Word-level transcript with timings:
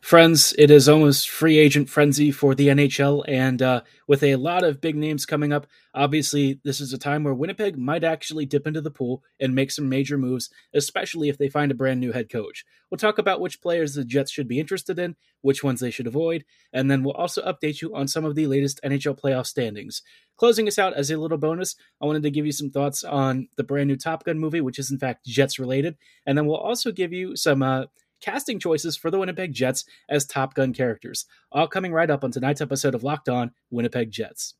Friends, 0.00 0.54
it 0.58 0.70
is 0.70 0.88
almost 0.88 1.28
free 1.28 1.58
agent 1.58 1.88
frenzy 1.88 2.30
for 2.30 2.54
the 2.54 2.68
NHL, 2.68 3.24
and 3.26 3.60
uh, 3.60 3.80
with 4.06 4.22
a 4.22 4.36
lot 4.36 4.64
of 4.64 4.80
big 4.80 4.96
names 4.96 5.26
coming 5.26 5.52
up, 5.52 5.66
obviously 5.94 6.60
this 6.64 6.80
is 6.80 6.92
a 6.92 6.98
time 6.98 7.24
where 7.24 7.34
Winnipeg 7.34 7.76
might 7.76 8.04
actually 8.04 8.46
dip 8.46 8.66
into 8.66 8.80
the 8.80 8.90
pool 8.90 9.22
and 9.40 9.54
make 9.54 9.70
some 9.70 9.88
major 9.88 10.16
moves, 10.16 10.50
especially 10.74 11.28
if 11.28 11.38
they 11.38 11.48
find 11.48 11.70
a 11.72 11.74
brand 11.74 12.00
new 12.00 12.12
head 12.12 12.30
coach. 12.30 12.64
We'll 12.90 12.98
talk 12.98 13.18
about 13.18 13.40
which 13.40 13.60
players 13.60 13.94
the 13.94 14.04
Jets 14.04 14.30
should 14.30 14.46
be 14.46 14.60
interested 14.60 14.98
in, 14.98 15.16
which 15.40 15.64
ones 15.64 15.80
they 15.80 15.90
should 15.90 16.06
avoid, 16.06 16.44
and 16.72 16.90
then 16.90 17.02
we'll 17.02 17.14
also 17.14 17.42
update 17.42 17.82
you 17.82 17.94
on 17.94 18.08
some 18.08 18.24
of 18.24 18.34
the 18.34 18.46
latest 18.46 18.80
NHL 18.84 19.18
playoff 19.20 19.46
standings. 19.46 20.02
Closing 20.36 20.68
us 20.68 20.78
out 20.78 20.94
as 20.94 21.10
a 21.10 21.16
little 21.16 21.38
bonus, 21.38 21.76
I 22.00 22.06
wanted 22.06 22.22
to 22.24 22.30
give 22.30 22.46
you 22.46 22.52
some 22.52 22.70
thoughts 22.70 23.02
on 23.02 23.48
the 23.56 23.64
brand 23.64 23.88
new 23.88 23.96
Top 23.96 24.24
Gun 24.24 24.38
movie, 24.38 24.60
which 24.60 24.78
is 24.78 24.90
in 24.90 24.98
fact 24.98 25.26
Jets 25.26 25.58
related, 25.58 25.96
and 26.26 26.36
then 26.36 26.46
we'll 26.46 26.56
also 26.56 26.92
give 26.92 27.12
you 27.12 27.36
some. 27.36 27.62
Uh, 27.62 27.84
casting 28.20 28.58
choices 28.58 28.96
for 28.96 29.10
the 29.10 29.18
Winnipeg 29.18 29.52
Jets 29.52 29.84
as 30.08 30.26
Top 30.26 30.54
Gun 30.54 30.72
characters, 30.72 31.26
all 31.52 31.68
coming 31.68 31.92
right 31.92 32.10
up 32.10 32.24
on 32.24 32.30
tonight's 32.30 32.60
episode 32.60 32.94
of 32.94 33.02
Locked 33.04 33.28
On 33.28 33.50
Winnipeg 33.70 34.10
Jets. 34.10 34.54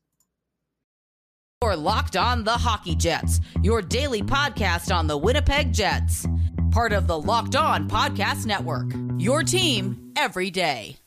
Or 1.61 1.75
Locked 1.75 2.15
On 2.15 2.43
the 2.43 2.51
Hockey 2.51 2.95
Jets, 2.95 3.41
your 3.63 3.81
daily 3.81 4.21
podcast 4.21 4.95
on 4.95 5.07
the 5.07 5.17
Winnipeg 5.17 5.73
Jets. 5.73 6.27
Part 6.71 6.93
of 6.93 7.07
the 7.07 7.19
Locked 7.19 7.55
On 7.55 7.89
Podcast 7.89 8.45
Network. 8.45 8.91
Your 9.17 9.41
team 9.41 10.13
every 10.15 10.51
day. 10.51 10.97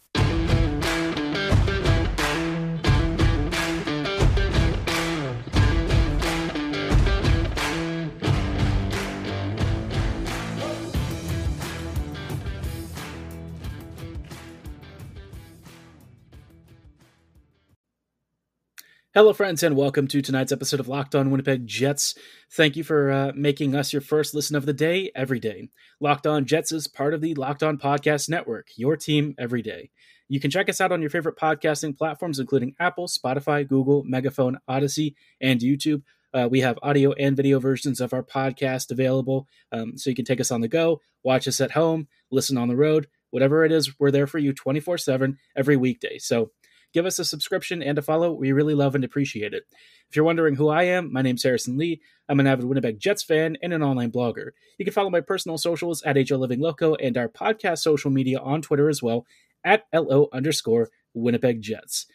Hello, 19.13 19.33
friends, 19.33 19.65
and 19.65 19.75
welcome 19.75 20.07
to 20.07 20.23
tonight's 20.23 20.53
episode 20.53 20.79
of 20.79 20.87
Locked 20.87 21.17
On 21.17 21.33
Winnipeg 21.33 21.67
Jets. 21.67 22.15
Thank 22.53 22.77
you 22.77 22.85
for 22.85 23.11
uh, 23.11 23.33
making 23.35 23.75
us 23.75 23.93
your 23.93 24.01
first 24.01 24.35
listen 24.35 24.55
of 24.55 24.67
the 24.67 24.73
day 24.73 25.11
every 25.17 25.41
day. 25.41 25.69
Locked 25.99 26.29
On 26.29 26.45
Jets 26.45 26.71
is 26.71 26.87
part 26.87 27.13
of 27.13 27.21
the 27.21 27.35
Locked 27.35 27.65
On 27.65 27.77
Podcast 27.77 28.29
Network, 28.29 28.69
your 28.77 28.97
team 28.97 29.35
every 29.37 29.63
day. 29.63 29.91
You 30.29 30.39
can 30.39 30.49
check 30.49 30.69
us 30.69 30.81
out 30.81 30.93
on 30.93 31.01
your 31.01 31.11
favorite 31.11 31.37
podcasting 31.37 31.99
platforms, 31.99 32.39
including 32.39 32.77
Apple, 32.79 33.09
Spotify, 33.09 33.67
Google, 33.67 34.05
Megaphone, 34.05 34.59
Audacy, 34.71 35.15
and 35.41 35.59
YouTube. 35.59 36.03
Uh, 36.33 36.47
we 36.49 36.61
have 36.61 36.79
audio 36.81 37.11
and 37.15 37.37
video 37.37 37.59
versions 37.59 38.01
of 38.01 38.13
our 38.13 38.23
podcast 38.23 38.93
available, 38.93 39.49
um, 39.73 39.99
so 39.99 40.09
you 40.09 40.15
can 40.15 40.25
take 40.25 40.41
us 40.41 40.53
on 40.53 40.61
the 40.61 40.69
go, 40.69 41.01
watch 41.25 41.49
us 41.49 41.61
at 41.61 41.73
home, 41.73 42.07
listen 42.31 42.57
on 42.57 42.69
the 42.69 42.77
road, 42.77 43.09
whatever 43.31 43.65
it 43.65 43.73
is, 43.73 43.99
we're 43.99 44.13
there 44.13 44.29
for 44.29 44.39
you 44.39 44.53
24 44.53 44.99
7 44.99 45.37
every 45.57 45.77
weekday. 45.77 46.17
So 46.19 46.53
give 46.93 47.07
us 47.07 47.19
a 47.19 47.25
subscription 47.25 47.83
and 47.83 47.99
a 47.99 48.03
follow. 48.03 48.33
We 48.33 48.53
really 48.53 48.75
love 48.75 48.95
and 48.95 49.05
appreciate 49.05 49.55
it. 49.55 49.65
If 50.09 50.17
you're 50.17 50.25
wondering 50.25 50.57
who 50.57 50.69
I 50.69 50.85
am, 50.85 51.13
my 51.13 51.23
name's 51.23 51.43
Harrison 51.43 51.77
Lee. 51.77 52.01
I'm 52.29 52.41
an 52.41 52.47
avid 52.47 52.65
Winnipeg 52.65 52.99
Jets 52.99 53.23
fan 53.23 53.57
and 53.63 53.73
an 53.73 53.83
online 53.83 54.11
blogger. 54.11 54.51
You 54.79 54.85
can 54.85 54.95
follow 54.95 55.11
my 55.11 55.21
personal 55.21 55.59
socials 55.59 56.03
at 56.03 56.17
HL 56.17 56.39
Living 56.39 56.61
Loco 56.61 56.95
and 56.97 57.17
our 57.17 57.29
podcast 57.29 57.79
social 57.79 58.11
media 58.11 58.39
on 58.39 58.63
Twitter 58.63 58.89
as 58.89 59.03
well 59.03 59.27
at 59.65 59.87
LO 59.95 60.29
underscore 60.33 60.89
Winnipeg 61.15 61.61
Jets. 61.61 62.07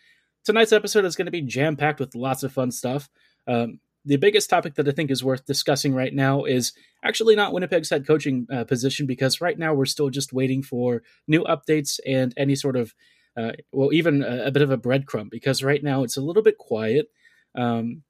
Tonight's 0.43 0.73
episode 0.73 1.05
is 1.05 1.15
going 1.15 1.25
to 1.25 1.31
be 1.31 1.41
jam 1.41 1.75
packed 1.75 1.99
with 1.99 2.15
lots 2.15 2.43
of 2.43 2.51
fun 2.51 2.71
stuff. 2.71 3.09
Um, 3.47 3.79
the 4.05 4.17
biggest 4.17 4.49
topic 4.49 4.75
that 4.75 4.87
I 4.87 4.91
think 4.91 5.09
is 5.09 5.23
worth 5.23 5.45
discussing 5.45 5.95
right 5.95 6.13
now 6.13 6.43
is 6.43 6.73
actually 7.03 7.35
not 7.35 7.53
Winnipeg's 7.53 7.89
head 7.89 8.05
coaching 8.05 8.45
uh, 8.53 8.63
position 8.63 9.07
because 9.07 9.41
right 9.41 9.57
now 9.57 9.73
we're 9.73 9.85
still 9.85 10.11
just 10.11 10.31
waiting 10.31 10.61
for 10.61 11.01
new 11.27 11.43
updates 11.43 11.99
and 12.05 12.33
any 12.37 12.55
sort 12.55 12.75
of 12.75 12.93
uh, 13.37 13.51
well, 13.71 13.93
even 13.93 14.23
a, 14.23 14.45
a, 14.45 14.51
bit 14.51 14.61
of 14.61 14.71
a 14.71 14.77
breadcrumb 14.77 15.29
because 15.29 15.63
right 15.63 15.83
now 15.83 16.03
it's 16.03 16.17
a 16.17 16.21
little 16.21 16.43
bit 16.43 16.57
quiet. 16.57 17.07
Um, 17.55 18.03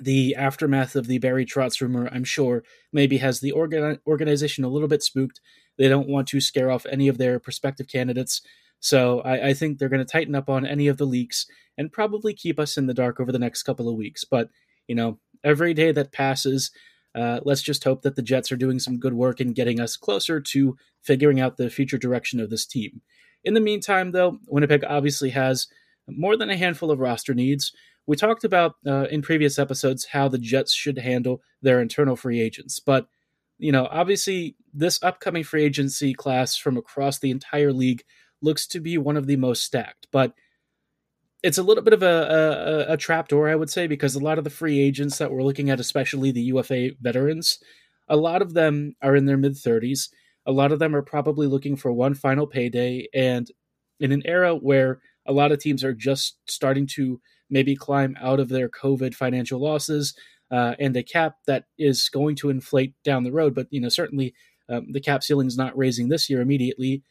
the 0.00 0.34
aftermath 0.34 0.94
of 0.94 1.06
the 1.06 1.18
Barry 1.18 1.46
Trotz 1.46 1.80
rumor, 1.80 2.08
I'm 2.12 2.24
sure, 2.24 2.62
maybe 2.92 3.18
has 3.18 3.40
the 3.40 3.52
organ- 3.52 4.00
organization 4.06 4.64
a 4.64 4.68
little 4.68 4.88
bit 4.88 5.02
spooked. 5.02 5.40
They 5.78 5.88
don't 5.88 6.08
want 6.08 6.28
to 6.28 6.40
scare 6.40 6.70
off 6.70 6.86
any 6.86 7.08
of 7.08 7.18
their 7.18 7.38
prospective 7.38 7.88
candidates. 7.88 8.42
So 8.80 9.20
I, 9.20 9.48
I 9.48 9.54
think 9.54 9.78
they're 9.78 9.88
going 9.88 10.04
to 10.04 10.10
tighten 10.10 10.34
up 10.34 10.50
on 10.50 10.66
any 10.66 10.88
of 10.88 10.98
the 10.98 11.06
leaks 11.06 11.46
and 11.78 11.92
probably 11.92 12.34
keep 12.34 12.58
us 12.58 12.76
in 12.76 12.86
the 12.86 12.94
dark 12.94 13.20
over 13.20 13.32
the 13.32 13.38
next 13.38 13.62
couple 13.62 13.88
of 13.88 13.96
weeks. 13.96 14.24
But, 14.24 14.50
you 14.86 14.94
know, 14.94 15.18
every 15.42 15.72
day 15.72 15.92
that 15.92 16.12
passes, 16.12 16.70
uh, 17.14 17.40
let's 17.44 17.62
just 17.62 17.84
hope 17.84 18.02
that 18.02 18.16
the 18.16 18.22
Jets 18.22 18.52
are 18.52 18.56
doing 18.56 18.78
some 18.78 18.98
good 18.98 19.14
work 19.14 19.40
in 19.40 19.54
getting 19.54 19.80
us 19.80 19.96
closer 19.96 20.40
to 20.40 20.76
figuring 21.02 21.40
out 21.40 21.56
the 21.56 21.70
future 21.70 21.98
direction 21.98 22.40
of 22.40 22.50
this 22.50 22.66
team. 22.66 23.00
In 23.46 23.54
the 23.54 23.60
meantime, 23.60 24.10
though, 24.10 24.38
Winnipeg 24.48 24.84
obviously 24.84 25.30
has 25.30 25.68
more 26.08 26.36
than 26.36 26.50
a 26.50 26.56
handful 26.56 26.90
of 26.90 26.98
roster 26.98 27.32
needs. 27.32 27.72
We 28.06 28.16
talked 28.16 28.44
about 28.44 28.74
uh, 28.86 29.06
in 29.10 29.22
previous 29.22 29.58
episodes 29.58 30.08
how 30.12 30.28
the 30.28 30.38
Jets 30.38 30.74
should 30.74 30.98
handle 30.98 31.40
their 31.62 31.80
internal 31.80 32.16
free 32.16 32.40
agents, 32.40 32.80
but 32.80 33.08
you 33.58 33.72
know, 33.72 33.88
obviously, 33.90 34.56
this 34.74 35.02
upcoming 35.02 35.42
free 35.42 35.64
agency 35.64 36.12
class 36.12 36.56
from 36.56 36.76
across 36.76 37.18
the 37.18 37.30
entire 37.30 37.72
league 37.72 38.02
looks 38.42 38.66
to 38.66 38.80
be 38.80 38.98
one 38.98 39.16
of 39.16 39.26
the 39.26 39.36
most 39.36 39.64
stacked. 39.64 40.08
But 40.12 40.34
it's 41.42 41.56
a 41.56 41.62
little 41.62 41.82
bit 41.82 41.94
of 41.94 42.02
a, 42.02 42.86
a, 42.88 42.92
a 42.92 42.96
trapdoor, 42.96 43.48
I 43.48 43.54
would 43.54 43.70
say, 43.70 43.86
because 43.86 44.14
a 44.14 44.20
lot 44.20 44.36
of 44.36 44.44
the 44.44 44.50
free 44.50 44.78
agents 44.78 45.16
that 45.18 45.30
we're 45.30 45.42
looking 45.42 45.70
at, 45.70 45.80
especially 45.80 46.32
the 46.32 46.42
UFA 46.42 46.90
veterans, 47.00 47.58
a 48.08 48.16
lot 48.16 48.42
of 48.42 48.52
them 48.52 48.94
are 49.00 49.16
in 49.16 49.24
their 49.24 49.38
mid 49.38 49.54
30s. 49.54 50.08
A 50.46 50.52
lot 50.52 50.72
of 50.72 50.78
them 50.78 50.94
are 50.94 51.02
probably 51.02 51.46
looking 51.46 51.76
for 51.76 51.92
one 51.92 52.14
final 52.14 52.46
payday. 52.46 53.08
And 53.12 53.50
in 54.00 54.12
an 54.12 54.22
era 54.24 54.54
where 54.54 55.00
a 55.26 55.32
lot 55.32 55.52
of 55.52 55.58
teams 55.58 55.82
are 55.82 55.94
just 55.94 56.38
starting 56.46 56.86
to 56.86 57.20
maybe 57.50 57.76
climb 57.76 58.16
out 58.20 58.40
of 58.40 58.48
their 58.48 58.68
COVID 58.68 59.14
financial 59.14 59.60
losses 59.60 60.14
uh, 60.50 60.74
and 60.78 60.96
a 60.96 61.02
cap 61.02 61.36
that 61.46 61.64
is 61.78 62.08
going 62.08 62.36
to 62.36 62.50
inflate 62.50 62.94
down 63.04 63.24
the 63.24 63.32
road, 63.32 63.54
but 63.54 63.66
you 63.70 63.80
know 63.80 63.88
certainly 63.88 64.34
um, 64.68 64.86
the 64.92 65.00
cap 65.00 65.22
ceiling 65.22 65.46
is 65.46 65.56
not 65.56 65.76
raising 65.76 66.08
this 66.08 66.28
year 66.30 66.40
immediately. 66.40 67.02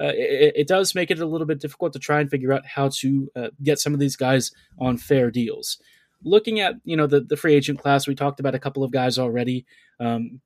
Uh, 0.00 0.12
it, 0.14 0.54
it, 0.56 0.68
does 0.68 0.94
make 0.94 1.10
it 1.10 1.18
a 1.18 1.26
little 1.26 1.46
bit 1.46 1.60
difficult 1.60 1.92
to 1.92 1.98
try 1.98 2.20
and 2.20 2.30
figure 2.30 2.54
out 2.54 2.64
how 2.64 2.88
to 2.88 3.30
uh, 3.36 3.48
get 3.62 3.78
some 3.78 3.92
of 3.92 4.00
these 4.00 4.16
guys 4.16 4.50
on 4.78 4.96
fair 4.96 5.30
deals. 5.30 5.78
Looking 6.24 6.58
at 6.60 6.76
you 6.84 6.96
know 6.96 7.06
the, 7.06 7.20
the 7.20 7.36
free 7.36 7.54
agent 7.54 7.78
class, 7.78 8.06
we 8.06 8.14
talked 8.14 8.40
about 8.40 8.54
a 8.54 8.58
couple 8.58 8.82
of 8.82 8.92
guys 8.92 9.18
already. 9.18 9.66
Um, 9.98 10.40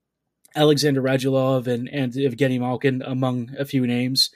Alexander 0.56 1.02
Radulov 1.02 1.66
and, 1.66 1.88
and 1.88 2.12
Evgeny 2.12 2.60
Malkin, 2.60 3.02
among 3.02 3.50
a 3.58 3.64
few 3.64 3.86
names. 3.86 4.30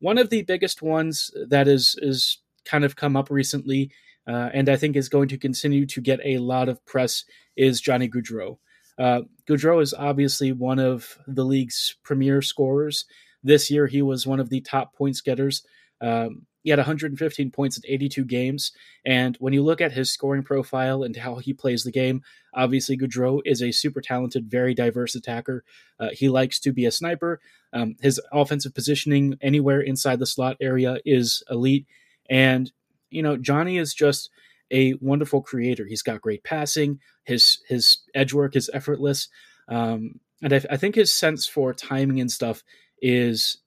One 0.00 0.18
of 0.18 0.30
the 0.30 0.42
biggest 0.42 0.82
ones 0.82 1.30
that 1.48 1.68
is 1.68 1.96
is 2.00 2.38
kind 2.64 2.84
of 2.84 2.96
come 2.96 3.16
up 3.16 3.30
recently, 3.30 3.90
uh, 4.26 4.50
and 4.52 4.68
I 4.68 4.76
think 4.76 4.96
is 4.96 5.08
going 5.08 5.28
to 5.28 5.38
continue 5.38 5.86
to 5.86 6.00
get 6.00 6.20
a 6.24 6.38
lot 6.38 6.68
of 6.68 6.84
press, 6.84 7.24
is 7.56 7.80
Johnny 7.80 8.08
Gaudreau. 8.08 8.58
Uh, 8.98 9.22
Gaudreau 9.48 9.82
is 9.82 9.94
obviously 9.94 10.52
one 10.52 10.78
of 10.78 11.18
the 11.26 11.44
league's 11.44 11.96
premier 12.02 12.42
scorers. 12.42 13.06
This 13.42 13.70
year, 13.70 13.86
he 13.86 14.02
was 14.02 14.26
one 14.26 14.40
of 14.40 14.50
the 14.50 14.60
top 14.60 14.94
points 14.94 15.20
getters. 15.20 15.62
Um, 16.00 16.46
he 16.64 16.70
had 16.70 16.78
115 16.78 17.50
points 17.50 17.76
in 17.76 17.82
82 17.86 18.24
games. 18.24 18.72
And 19.04 19.36
when 19.38 19.52
you 19.52 19.62
look 19.62 19.82
at 19.82 19.92
his 19.92 20.10
scoring 20.10 20.42
profile 20.42 21.02
and 21.02 21.14
how 21.14 21.36
he 21.36 21.52
plays 21.52 21.84
the 21.84 21.92
game, 21.92 22.22
obviously 22.54 22.96
Gaudreau 22.96 23.42
is 23.44 23.62
a 23.62 23.70
super 23.70 24.00
talented, 24.00 24.50
very 24.50 24.74
diverse 24.74 25.14
attacker. 25.14 25.62
Uh, 26.00 26.08
he 26.12 26.30
likes 26.30 26.58
to 26.60 26.72
be 26.72 26.86
a 26.86 26.90
sniper. 26.90 27.38
Um, 27.74 27.96
his 28.00 28.18
offensive 28.32 28.74
positioning 28.74 29.36
anywhere 29.42 29.82
inside 29.82 30.18
the 30.18 30.26
slot 30.26 30.56
area 30.58 30.98
is 31.04 31.42
elite. 31.50 31.86
And, 32.30 32.72
you 33.10 33.22
know, 33.22 33.36
Johnny 33.36 33.76
is 33.76 33.92
just 33.92 34.30
a 34.70 34.94
wonderful 35.02 35.42
creator. 35.42 35.84
He's 35.84 36.02
got 36.02 36.22
great 36.22 36.44
passing. 36.44 36.98
His 37.24 37.58
his 37.68 37.98
edge 38.14 38.32
work 38.32 38.56
is 38.56 38.70
effortless. 38.72 39.28
Um, 39.68 40.20
and 40.42 40.54
I, 40.54 40.62
I 40.70 40.76
think 40.78 40.94
his 40.94 41.12
sense 41.12 41.46
for 41.46 41.74
timing 41.74 42.20
and 42.20 42.32
stuff 42.32 42.64
is 43.02 43.58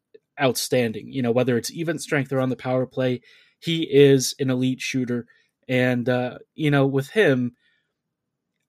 outstanding. 0.41 1.11
You 1.11 1.21
know, 1.21 1.31
whether 1.31 1.57
it's 1.57 1.71
even 1.71 1.99
strength 1.99 2.31
or 2.31 2.39
on 2.39 2.49
the 2.49 2.55
power 2.55 2.85
play, 2.85 3.21
he 3.59 3.83
is 3.83 4.35
an 4.39 4.49
elite 4.49 4.81
shooter. 4.81 5.25
And 5.67 6.07
uh, 6.07 6.39
you 6.55 6.71
know, 6.71 6.85
with 6.85 7.09
him, 7.09 7.55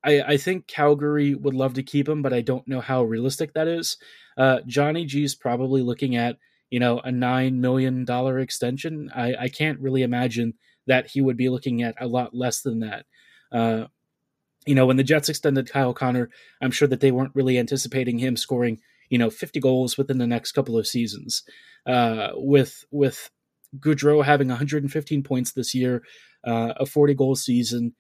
I, 0.05 0.23
I 0.23 0.37
think 0.37 0.67
Calgary 0.67 1.35
would 1.35 1.55
love 1.55 1.75
to 1.75 1.83
keep 1.83 2.09
him, 2.09 2.23
but 2.23 2.33
I 2.33 2.41
don't 2.41 2.67
know 2.69 2.81
how 2.81 3.03
realistic 3.05 3.55
that 3.55 3.69
is. 3.69 3.97
Uh, 4.37 4.61
Johnny 4.67 5.05
G 5.05 5.25
is 5.25 5.35
probably 5.35 5.83
looking 5.83 6.17
at 6.17 6.37
you 6.71 6.81
know 6.81 7.01
a 7.01 7.13
nine 7.13 7.61
million 7.61 8.05
dollar 8.05 8.39
extension. 8.39 9.11
I, 9.15 9.35
I 9.35 9.49
can't 9.49 9.81
really 9.81 10.03
imagine 10.03 10.55
that 10.87 11.09
he 11.09 11.21
would 11.21 11.37
be 11.37 11.49
looking 11.49 11.83
at 11.83 11.95
a 12.01 12.07
lot 12.07 12.35
less 12.35 12.63
than 12.63 12.81
that. 12.81 13.07
Uh, 13.53 13.87
you 14.67 14.75
know, 14.75 14.87
when 14.87 14.97
the 14.97 15.05
Jets 15.05 15.29
extended 15.29 15.71
Kyle 15.71 15.95
Connor, 15.95 16.31
I'm 16.61 16.71
sure 16.71 16.89
that 16.89 17.01
they 17.01 17.11
weren't 17.11 17.35
really 17.35 17.59
anticipating 17.59 18.19
him 18.19 18.37
scoring 18.37 18.81
you 19.09 19.19
know 19.19 19.31
50 19.31 19.61
goals 19.61 19.97
within 19.97 20.19
the 20.19 20.27
next 20.27 20.53
couple 20.53 20.79
of 20.79 20.87
seasons. 20.87 21.43
Uh, 21.87 22.29
with 22.35 22.85
with 22.91 23.31
Gaudreau 23.79 24.25
having 24.25 24.49
115 24.49 25.23
points 25.23 25.53
this 25.53 25.75
year, 25.75 26.03
uh, 26.45 26.75
a 26.77 26.87
40 26.87 27.15
goal 27.15 27.35
season, 27.35 27.95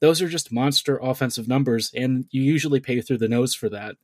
those 0.00 0.22
are 0.22 0.28
just 0.28 0.52
monster 0.52 0.98
offensive 0.98 1.48
numbers, 1.48 1.90
and 1.94 2.26
you 2.30 2.42
usually 2.42 2.80
pay 2.80 3.00
through 3.00 3.18
the 3.18 3.28
nose 3.28 3.54
for 3.54 3.68
that. 3.68 3.96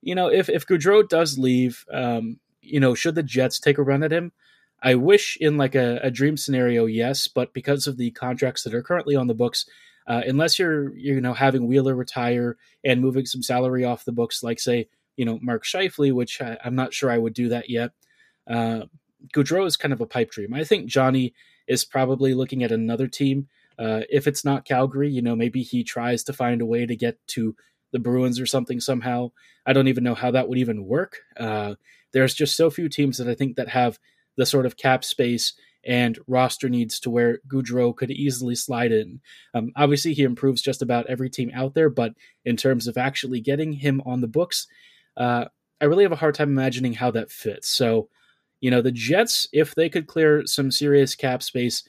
You 0.00 0.14
know, 0.14 0.28
if 0.28 0.48
if 0.48 0.66
Gaudreau 0.66 1.08
does 1.08 1.38
leave, 1.38 1.84
um, 1.92 2.38
you 2.60 2.80
know, 2.80 2.94
should 2.94 3.14
the 3.14 3.22
Jets 3.22 3.58
take 3.58 3.78
a 3.78 3.82
run 3.82 4.02
at 4.02 4.12
him? 4.12 4.32
I 4.80 4.94
wish 4.94 5.36
in 5.40 5.56
like 5.56 5.74
a, 5.74 5.98
a 6.02 6.10
dream 6.10 6.36
scenario, 6.36 6.86
yes, 6.86 7.26
but 7.26 7.52
because 7.52 7.86
of 7.86 7.96
the 7.96 8.12
contracts 8.12 8.62
that 8.62 8.74
are 8.74 8.82
currently 8.82 9.16
on 9.16 9.26
the 9.26 9.34
books, 9.34 9.66
uh, 10.06 10.22
unless 10.26 10.58
you're 10.58 10.96
you 10.96 11.20
know 11.20 11.34
having 11.34 11.66
Wheeler 11.66 11.94
retire 11.94 12.56
and 12.84 13.00
moving 13.00 13.26
some 13.26 13.42
salary 13.42 13.84
off 13.84 14.04
the 14.04 14.12
books, 14.12 14.42
like 14.42 14.60
say 14.60 14.88
you 15.18 15.24
know 15.24 15.38
Mark 15.42 15.64
Scheifele, 15.64 16.12
which 16.12 16.40
I, 16.40 16.56
am 16.64 16.74
not 16.74 16.94
sure 16.94 17.10
I 17.10 17.18
would 17.18 17.34
do 17.34 17.50
that 17.50 17.68
yet. 17.68 17.90
Uh, 18.48 18.82
Gaudreau 19.34 19.66
is 19.66 19.76
kind 19.76 19.92
of 19.92 20.00
a 20.00 20.06
pipe 20.06 20.30
dream. 20.30 20.54
I 20.54 20.64
think 20.64 20.86
Johnny 20.86 21.34
is 21.66 21.84
probably 21.84 22.32
looking 22.32 22.62
at 22.62 22.72
another 22.72 23.08
team. 23.08 23.48
Uh, 23.78 24.02
if 24.08 24.26
it's 24.26 24.44
not 24.44 24.64
Calgary, 24.64 25.10
you 25.10 25.20
know 25.20 25.36
maybe 25.36 25.62
he 25.62 25.84
tries 25.84 26.22
to 26.24 26.32
find 26.32 26.62
a 26.62 26.66
way 26.66 26.86
to 26.86 26.96
get 26.96 27.18
to 27.28 27.54
the 27.92 27.98
Bruins 27.98 28.40
or 28.40 28.46
something 28.46 28.80
somehow. 28.80 29.32
I 29.66 29.72
don't 29.72 29.88
even 29.88 30.04
know 30.04 30.14
how 30.14 30.30
that 30.30 30.48
would 30.48 30.58
even 30.58 30.86
work. 30.86 31.18
Uh, 31.36 31.74
there's 32.12 32.34
just 32.34 32.56
so 32.56 32.70
few 32.70 32.88
teams 32.88 33.18
that 33.18 33.28
I 33.28 33.34
think 33.34 33.56
that 33.56 33.68
have 33.68 33.98
the 34.36 34.46
sort 34.46 34.66
of 34.66 34.76
cap 34.76 35.04
space 35.04 35.52
and 35.84 36.18
roster 36.26 36.68
needs 36.68 37.00
to 37.00 37.10
where 37.10 37.38
Gaudreau 37.48 37.96
could 37.96 38.10
easily 38.10 38.54
slide 38.54 38.92
in. 38.92 39.20
Um, 39.54 39.72
obviously, 39.76 40.14
he 40.14 40.22
improves 40.22 40.62
just 40.62 40.82
about 40.82 41.06
every 41.06 41.30
team 41.30 41.50
out 41.54 41.74
there, 41.74 41.90
but 41.90 42.14
in 42.44 42.56
terms 42.56 42.86
of 42.86 42.96
actually 42.96 43.40
getting 43.40 43.74
him 43.74 44.02
on 44.04 44.20
the 44.20 44.26
books, 44.26 44.66
uh, 45.18 45.46
I 45.80 45.84
really 45.84 46.04
have 46.04 46.12
a 46.12 46.16
hard 46.16 46.34
time 46.34 46.48
imagining 46.48 46.94
how 46.94 47.10
that 47.10 47.30
fits. 47.30 47.68
So, 47.68 48.08
you 48.60 48.70
know, 48.70 48.80
the 48.80 48.92
Jets, 48.92 49.46
if 49.52 49.74
they 49.74 49.88
could 49.88 50.06
clear 50.06 50.46
some 50.46 50.70
serious 50.70 51.14
cap 51.14 51.42
space, 51.42 51.82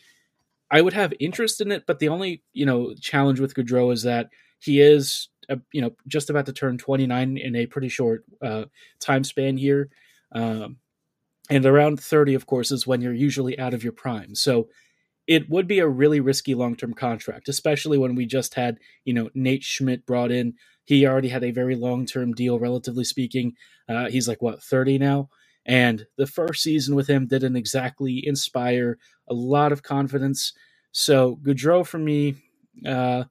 I 0.70 0.82
would 0.82 0.94
have 0.94 1.14
interest 1.20 1.62
in 1.62 1.72
it. 1.72 1.86
But 1.88 2.00
the 2.00 2.10
only, 2.10 2.44
you 2.54 2.66
know, 2.66 2.94
challenge 3.00 3.40
with 3.40 3.54
Gaudreau 3.54 3.94
is 3.94 4.04
that 4.04 4.30
he 4.60 4.82
is, 4.82 5.30
uh, 5.50 5.56
you 5.72 5.82
know, 5.82 5.92
just 6.08 6.30
about 6.30 6.46
to 6.48 6.54
turn 6.54 6.78
29 6.78 7.38
in 7.38 7.56
a 7.56 7.66
pretty 7.66 7.90
short 7.90 8.26
uh, 8.42 8.66
time 9.00 9.24
span 9.24 9.58
here. 9.58 9.90
Um, 10.34 10.78
and 11.50 11.66
around 11.66 12.00
30 12.00 12.36
of 12.36 12.46
course 12.46 12.72
is 12.72 12.86
when 12.86 13.02
you're 13.02 13.14
usually 13.14 13.58
out 13.60 13.74
of 13.74 13.84
your 13.84 13.94
prime 13.94 14.36
so 14.36 14.70
it 15.30 15.48
would 15.48 15.68
be 15.68 15.78
a 15.78 15.88
really 15.88 16.20
risky 16.20 16.56
long-term 16.56 16.96
contract 16.96 17.48
especially 17.48 18.00
when 18.00 18.16
we 18.16 18.26
just 18.26 18.56
had 18.56 18.80
you 19.06 19.14
know 19.14 19.30
nate 19.34 19.64
schmidt 19.64 20.06
brought 20.06 20.32
in. 20.32 20.56
He 20.84 21.06
already 21.06 21.30
had 21.30 21.44
a 21.44 21.52
very 21.52 21.76
long-term 21.76 22.34
deal 22.34 22.58
relatively 22.58 23.04
speaking. 23.04 23.54
Uh, 23.88 24.10
he's 24.10 24.28
like 24.28 24.42
what 24.42 24.62
30 24.64 24.98
now? 24.98 25.30
And 25.66 26.08
the 26.18 26.26
first 26.26 26.64
season 26.64 26.96
with 26.96 27.08
him 27.08 27.28
didn't 27.28 27.56
exactly 27.56 28.26
inspire 28.26 28.98
a 29.28 29.36
lot 29.36 29.72
of 29.72 29.84
confidence. 29.84 30.52
So 30.92 31.40
Gaudreau 31.44 31.86
for 31.86 32.00
me 32.00 32.36
uh, 32.86 33.26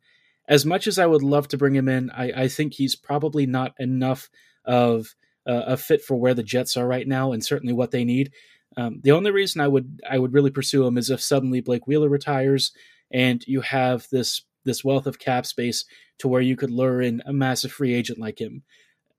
as 0.47 0.65
much 0.65 0.87
as 0.87 0.99
i 0.99 1.07
would 1.07 1.23
love 1.23 1.49
to 1.49 1.59
bring 1.59 1.75
him 1.75 1.89
in 1.89 2.11
I, 2.11 2.45
I 2.45 2.49
think 2.49 2.75
he's 2.75 2.95
probably 2.95 3.45
not 3.47 3.75
enough 3.79 4.31
of 4.65 5.15
uh, 5.49 5.65
a 5.67 5.77
fit 5.77 6.03
for 6.03 6.17
where 6.17 6.35
the 6.35 6.43
Jets 6.43 6.77
are 6.77 6.87
right 6.87 7.09
now 7.09 7.33
and 7.33 7.43
certainly 7.43 7.73
what 7.73 7.91
they 7.91 8.05
need. 8.05 8.33
Um, 8.77 9.01
the 9.03 9.13
only 9.13 9.31
reason 9.31 9.61
I 9.61 9.69
would 9.69 10.01
I 10.09 10.19
would 10.19 10.33
really 10.33 10.51
pursue 10.51 10.87
him 10.87 10.99
is 10.99 11.11
if 11.11 11.21
suddenly 11.21 11.61
Blake 11.61 11.87
Wheeler 11.87 12.09
retires 12.09 12.73
and 13.11 13.43
you 13.47 13.61
have 13.63 14.07
this 14.11 14.43
this 14.65 14.85
wealth 14.85 15.07
of 15.07 15.19
cap 15.19 15.47
space 15.47 15.85
to 16.19 16.29
where 16.29 16.43
you 16.43 16.57
could 16.57 16.71
lure 16.71 17.01
in 17.01 17.23
a 17.27 17.33
massive 17.33 17.73
free 17.73 17.95
agent 17.95 18.19
like 18.19 18.41
him. 18.41 18.63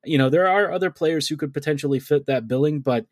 You 0.05 0.17
know, 0.17 0.29
there 0.29 0.47
are 0.47 0.71
other 0.71 0.91
players 0.91 1.27
who 1.27 1.37
could 1.37 1.53
potentially 1.53 1.99
fit 1.99 2.25
that 2.27 2.47
billing, 2.47 2.81
but 2.81 3.05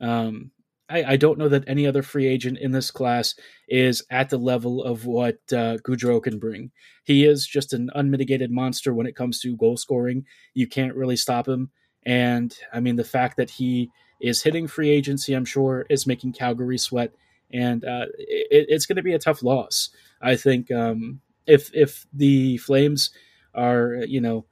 um, 0.00 0.50
I, 0.88 1.12
I, 1.12 1.16
don't 1.16 1.38
know 1.38 1.48
that 1.48 1.64
any 1.68 1.86
other 1.86 2.02
free 2.02 2.26
agent 2.26 2.58
in 2.58 2.72
this 2.72 2.90
class 2.90 3.34
is 3.68 4.04
at 4.10 4.30
the 4.30 4.38
level 4.38 4.82
of 4.82 5.06
what 5.06 5.36
uh, 5.52 5.78
Gaudreau 5.78 6.22
can 6.22 6.38
bring. 6.38 6.72
He 7.04 7.24
is 7.24 7.46
just 7.46 7.72
an 7.72 7.88
unmitigated 7.94 8.50
monster 8.50 8.92
when 8.92 9.06
it 9.06 9.14
comes 9.14 9.40
to 9.40 9.56
goal 9.56 9.76
scoring. 9.76 10.24
You 10.54 10.66
can't 10.66 10.96
really 10.96 11.16
stop 11.16 11.46
him. 11.46 11.70
And 12.04 12.56
I 12.72 12.80
mean, 12.80 12.96
the 12.96 13.04
fact 13.04 13.36
that 13.36 13.50
he 13.50 13.90
is 14.22 14.42
hitting 14.42 14.68
free 14.68 14.88
agency, 14.88 15.34
I'm 15.34 15.44
sure, 15.44 15.84
is 15.90 16.06
making 16.06 16.32
Calgary 16.32 16.78
sweat. 16.78 17.12
And 17.52 17.84
uh, 17.84 18.06
it, 18.16 18.66
it's 18.70 18.86
going 18.86 18.96
to 18.96 19.02
be 19.02 19.12
a 19.12 19.18
tough 19.18 19.42
loss. 19.42 19.90
I 20.22 20.36
think 20.36 20.70
um, 20.70 21.20
if 21.46 21.70
if 21.74 22.06
the 22.14 22.56
Flames 22.58 23.10
are, 23.54 23.96
you 24.06 24.20
know, 24.20 24.46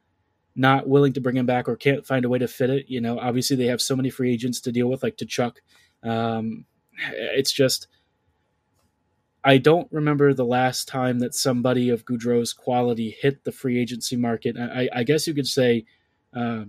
not 0.56 0.88
willing 0.88 1.12
to 1.14 1.20
bring 1.20 1.36
him 1.36 1.46
back 1.46 1.68
or 1.68 1.76
can't 1.76 2.06
find 2.06 2.24
a 2.24 2.28
way 2.28 2.38
to 2.38 2.48
fit 2.48 2.68
it, 2.68 2.86
you 2.88 3.00
know, 3.00 3.18
obviously 3.18 3.56
they 3.56 3.66
have 3.66 3.80
so 3.80 3.96
many 3.96 4.10
free 4.10 4.32
agents 4.32 4.60
to 4.60 4.72
deal 4.72 4.88
with, 4.88 5.02
like 5.02 5.16
Tkachuk. 5.16 5.56
Um, 6.02 6.66
it's 7.12 7.52
just, 7.52 7.86
I 9.42 9.56
don't 9.56 9.88
remember 9.90 10.34
the 10.34 10.44
last 10.44 10.88
time 10.88 11.20
that 11.20 11.34
somebody 11.34 11.88
of 11.88 12.04
Gaudreau's 12.04 12.52
quality 12.52 13.16
hit 13.22 13.44
the 13.44 13.52
free 13.52 13.80
agency 13.80 14.16
market. 14.16 14.56
I, 14.58 14.88
I 14.92 15.04
guess 15.04 15.26
you 15.26 15.32
could 15.32 15.46
say 15.46 15.86
uh, 16.36 16.64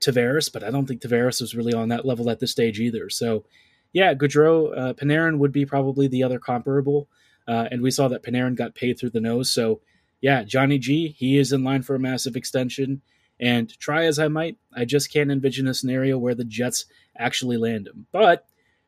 Tavares, 0.00 0.52
but 0.52 0.62
I 0.62 0.70
don't 0.70 0.86
think 0.86 1.00
Tavares 1.00 1.40
was 1.40 1.54
really 1.54 1.72
on 1.72 1.88
that 1.88 2.04
level 2.04 2.30
at 2.30 2.40
this 2.40 2.50
stage 2.50 2.80
either. 2.80 3.10
So, 3.10 3.44
yeah, 3.92 4.14
Gaudreau, 4.14 4.76
uh, 4.76 4.92
Panarin 4.94 5.38
would 5.38 5.52
be 5.52 5.64
probably 5.64 6.08
the 6.08 6.22
other 6.22 6.38
comparable. 6.38 7.08
Uh, 7.48 7.68
and 7.70 7.82
we 7.82 7.90
saw 7.90 8.08
that 8.08 8.22
Panarin 8.22 8.56
got 8.56 8.74
paid 8.74 8.98
through 8.98 9.10
the 9.10 9.20
nose. 9.20 9.50
So, 9.50 9.80
yeah, 10.20 10.42
Johnny 10.42 10.78
G, 10.78 11.08
he 11.08 11.38
is 11.38 11.52
in 11.52 11.64
line 11.64 11.82
for 11.82 11.94
a 11.94 12.00
massive 12.00 12.36
extension. 12.36 13.02
And 13.38 13.68
try 13.78 14.04
as 14.04 14.18
I 14.18 14.28
might, 14.28 14.56
I 14.74 14.84
just 14.84 15.12
can't 15.12 15.30
envision 15.30 15.68
a 15.68 15.74
scenario 15.74 16.18
where 16.18 16.34
the 16.34 16.44
Jets 16.44 16.86
actually 17.16 17.56
land 17.56 17.86
him. 17.86 18.06
But 18.12 18.46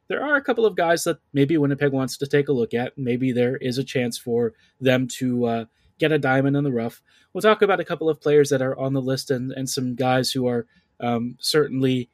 there 0.08 0.24
are 0.24 0.36
a 0.36 0.42
couple 0.42 0.64
of 0.64 0.74
guys 0.74 1.04
that 1.04 1.18
maybe 1.32 1.56
Winnipeg 1.58 1.92
wants 1.92 2.16
to 2.16 2.26
take 2.26 2.48
a 2.48 2.52
look 2.52 2.72
at. 2.72 2.96
Maybe 2.96 3.30
there 3.30 3.56
is 3.56 3.78
a 3.78 3.84
chance 3.84 4.16
for 4.16 4.54
them 4.80 5.06
to 5.18 5.44
uh, 5.44 5.64
get 5.98 6.12
a 6.12 6.18
diamond 6.18 6.56
in 6.56 6.64
the 6.64 6.72
rough. 6.72 7.02
We'll 7.32 7.42
talk 7.42 7.60
about 7.60 7.80
a 7.80 7.84
couple 7.84 8.08
of 8.08 8.20
players 8.20 8.48
that 8.48 8.62
are 8.62 8.78
on 8.78 8.94
the 8.94 9.02
list 9.02 9.30
and, 9.30 9.52
and 9.52 9.68
some 9.68 9.94
guys 9.94 10.32
who 10.32 10.46
are 10.46 10.66
um, 11.00 11.36
certainly 11.40 12.10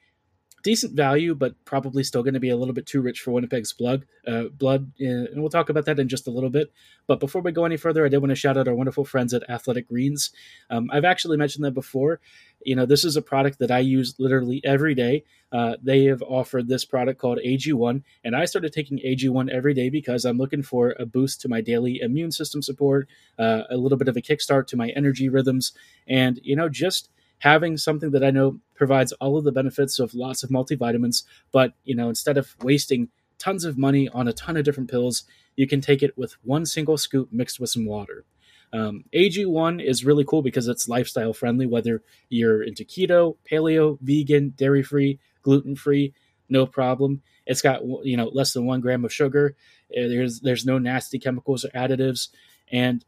decent 0.64 0.94
value, 0.94 1.34
but 1.34 1.54
probably 1.66 2.02
still 2.02 2.22
going 2.22 2.34
to 2.34 2.40
be 2.40 2.48
a 2.48 2.56
little 2.56 2.72
bit 2.72 2.86
too 2.86 3.02
rich 3.02 3.20
for 3.20 3.30
Winnipeg's 3.30 3.72
blood. 3.72 4.06
Uh, 4.26 4.44
blood, 4.44 4.90
uh, 5.00 5.04
and 5.04 5.40
we'll 5.40 5.50
talk 5.50 5.68
about 5.68 5.84
that 5.84 6.00
in 6.00 6.08
just 6.08 6.26
a 6.26 6.30
little 6.30 6.48
bit. 6.48 6.72
But 7.06 7.20
before 7.20 7.42
we 7.42 7.52
go 7.52 7.66
any 7.66 7.76
further, 7.76 8.04
I 8.04 8.08
did 8.08 8.16
want 8.18 8.30
to 8.30 8.34
shout 8.34 8.56
out 8.56 8.66
our 8.66 8.74
wonderful 8.74 9.04
friends 9.04 9.34
at 9.34 9.48
Athletic 9.48 9.86
Greens. 9.86 10.30
Um, 10.70 10.88
I've 10.90 11.04
actually 11.04 11.36
mentioned 11.36 11.64
them 11.66 11.74
before. 11.74 12.18
You 12.64 12.74
know, 12.74 12.86
this 12.86 13.04
is 13.04 13.14
a 13.14 13.22
product 13.22 13.58
that 13.58 13.70
I 13.70 13.80
use 13.80 14.14
literally 14.18 14.62
every 14.64 14.94
day. 14.94 15.24
Uh, 15.52 15.76
they 15.82 16.04
have 16.04 16.22
offered 16.22 16.66
this 16.66 16.86
product 16.86 17.20
called 17.20 17.38
AG1, 17.44 18.02
and 18.24 18.34
I 18.34 18.46
started 18.46 18.72
taking 18.72 18.98
AG1 19.00 19.50
every 19.50 19.74
day 19.74 19.90
because 19.90 20.24
I'm 20.24 20.38
looking 20.38 20.62
for 20.62 20.96
a 20.98 21.04
boost 21.04 21.42
to 21.42 21.48
my 21.48 21.60
daily 21.60 22.00
immune 22.00 22.32
system 22.32 22.62
support, 22.62 23.06
uh, 23.38 23.64
a 23.68 23.76
little 23.76 23.98
bit 23.98 24.08
of 24.08 24.16
a 24.16 24.22
kickstart 24.22 24.66
to 24.68 24.78
my 24.78 24.88
energy 24.96 25.28
rhythms, 25.28 25.72
and 26.08 26.40
you 26.42 26.56
know, 26.56 26.70
just 26.70 27.10
having 27.38 27.76
something 27.76 28.10
that 28.12 28.24
I 28.24 28.30
know 28.30 28.60
provides 28.74 29.12
all 29.12 29.36
of 29.36 29.44
the 29.44 29.52
benefits 29.52 29.98
of 29.98 30.14
lots 30.14 30.42
of 30.42 30.50
multivitamins, 30.50 31.24
but 31.52 31.74
you 31.84 31.94
know, 31.94 32.08
instead 32.08 32.38
of 32.38 32.54
wasting 32.62 33.08
tons 33.38 33.64
of 33.64 33.78
money 33.78 34.08
on 34.08 34.28
a 34.28 34.32
ton 34.32 34.56
of 34.56 34.64
different 34.64 34.90
pills, 34.90 35.24
you 35.56 35.66
can 35.66 35.80
take 35.80 36.02
it 36.02 36.16
with 36.16 36.36
one 36.42 36.66
single 36.66 36.96
scoop 36.96 37.28
mixed 37.32 37.60
with 37.60 37.70
some 37.70 37.86
water. 37.86 38.24
Um, 38.72 39.04
AG1 39.14 39.84
is 39.84 40.04
really 40.04 40.24
cool 40.24 40.42
because 40.42 40.66
it's 40.66 40.88
lifestyle 40.88 41.32
friendly, 41.32 41.66
whether 41.66 42.02
you're 42.28 42.62
into 42.62 42.84
keto, 42.84 43.36
paleo, 43.48 43.98
vegan, 44.00 44.54
dairy 44.56 44.82
free, 44.82 45.20
gluten 45.42 45.76
free, 45.76 46.12
no 46.48 46.66
problem. 46.66 47.22
It's 47.46 47.62
got 47.62 47.82
you 48.04 48.16
know 48.16 48.30
less 48.32 48.52
than 48.52 48.66
one 48.66 48.80
gram 48.80 49.04
of 49.04 49.12
sugar. 49.12 49.54
Uh, 49.90 50.08
there's 50.08 50.40
there's 50.40 50.64
no 50.64 50.78
nasty 50.78 51.18
chemicals 51.18 51.64
or 51.64 51.68
additives, 51.68 52.28
and 52.72 53.04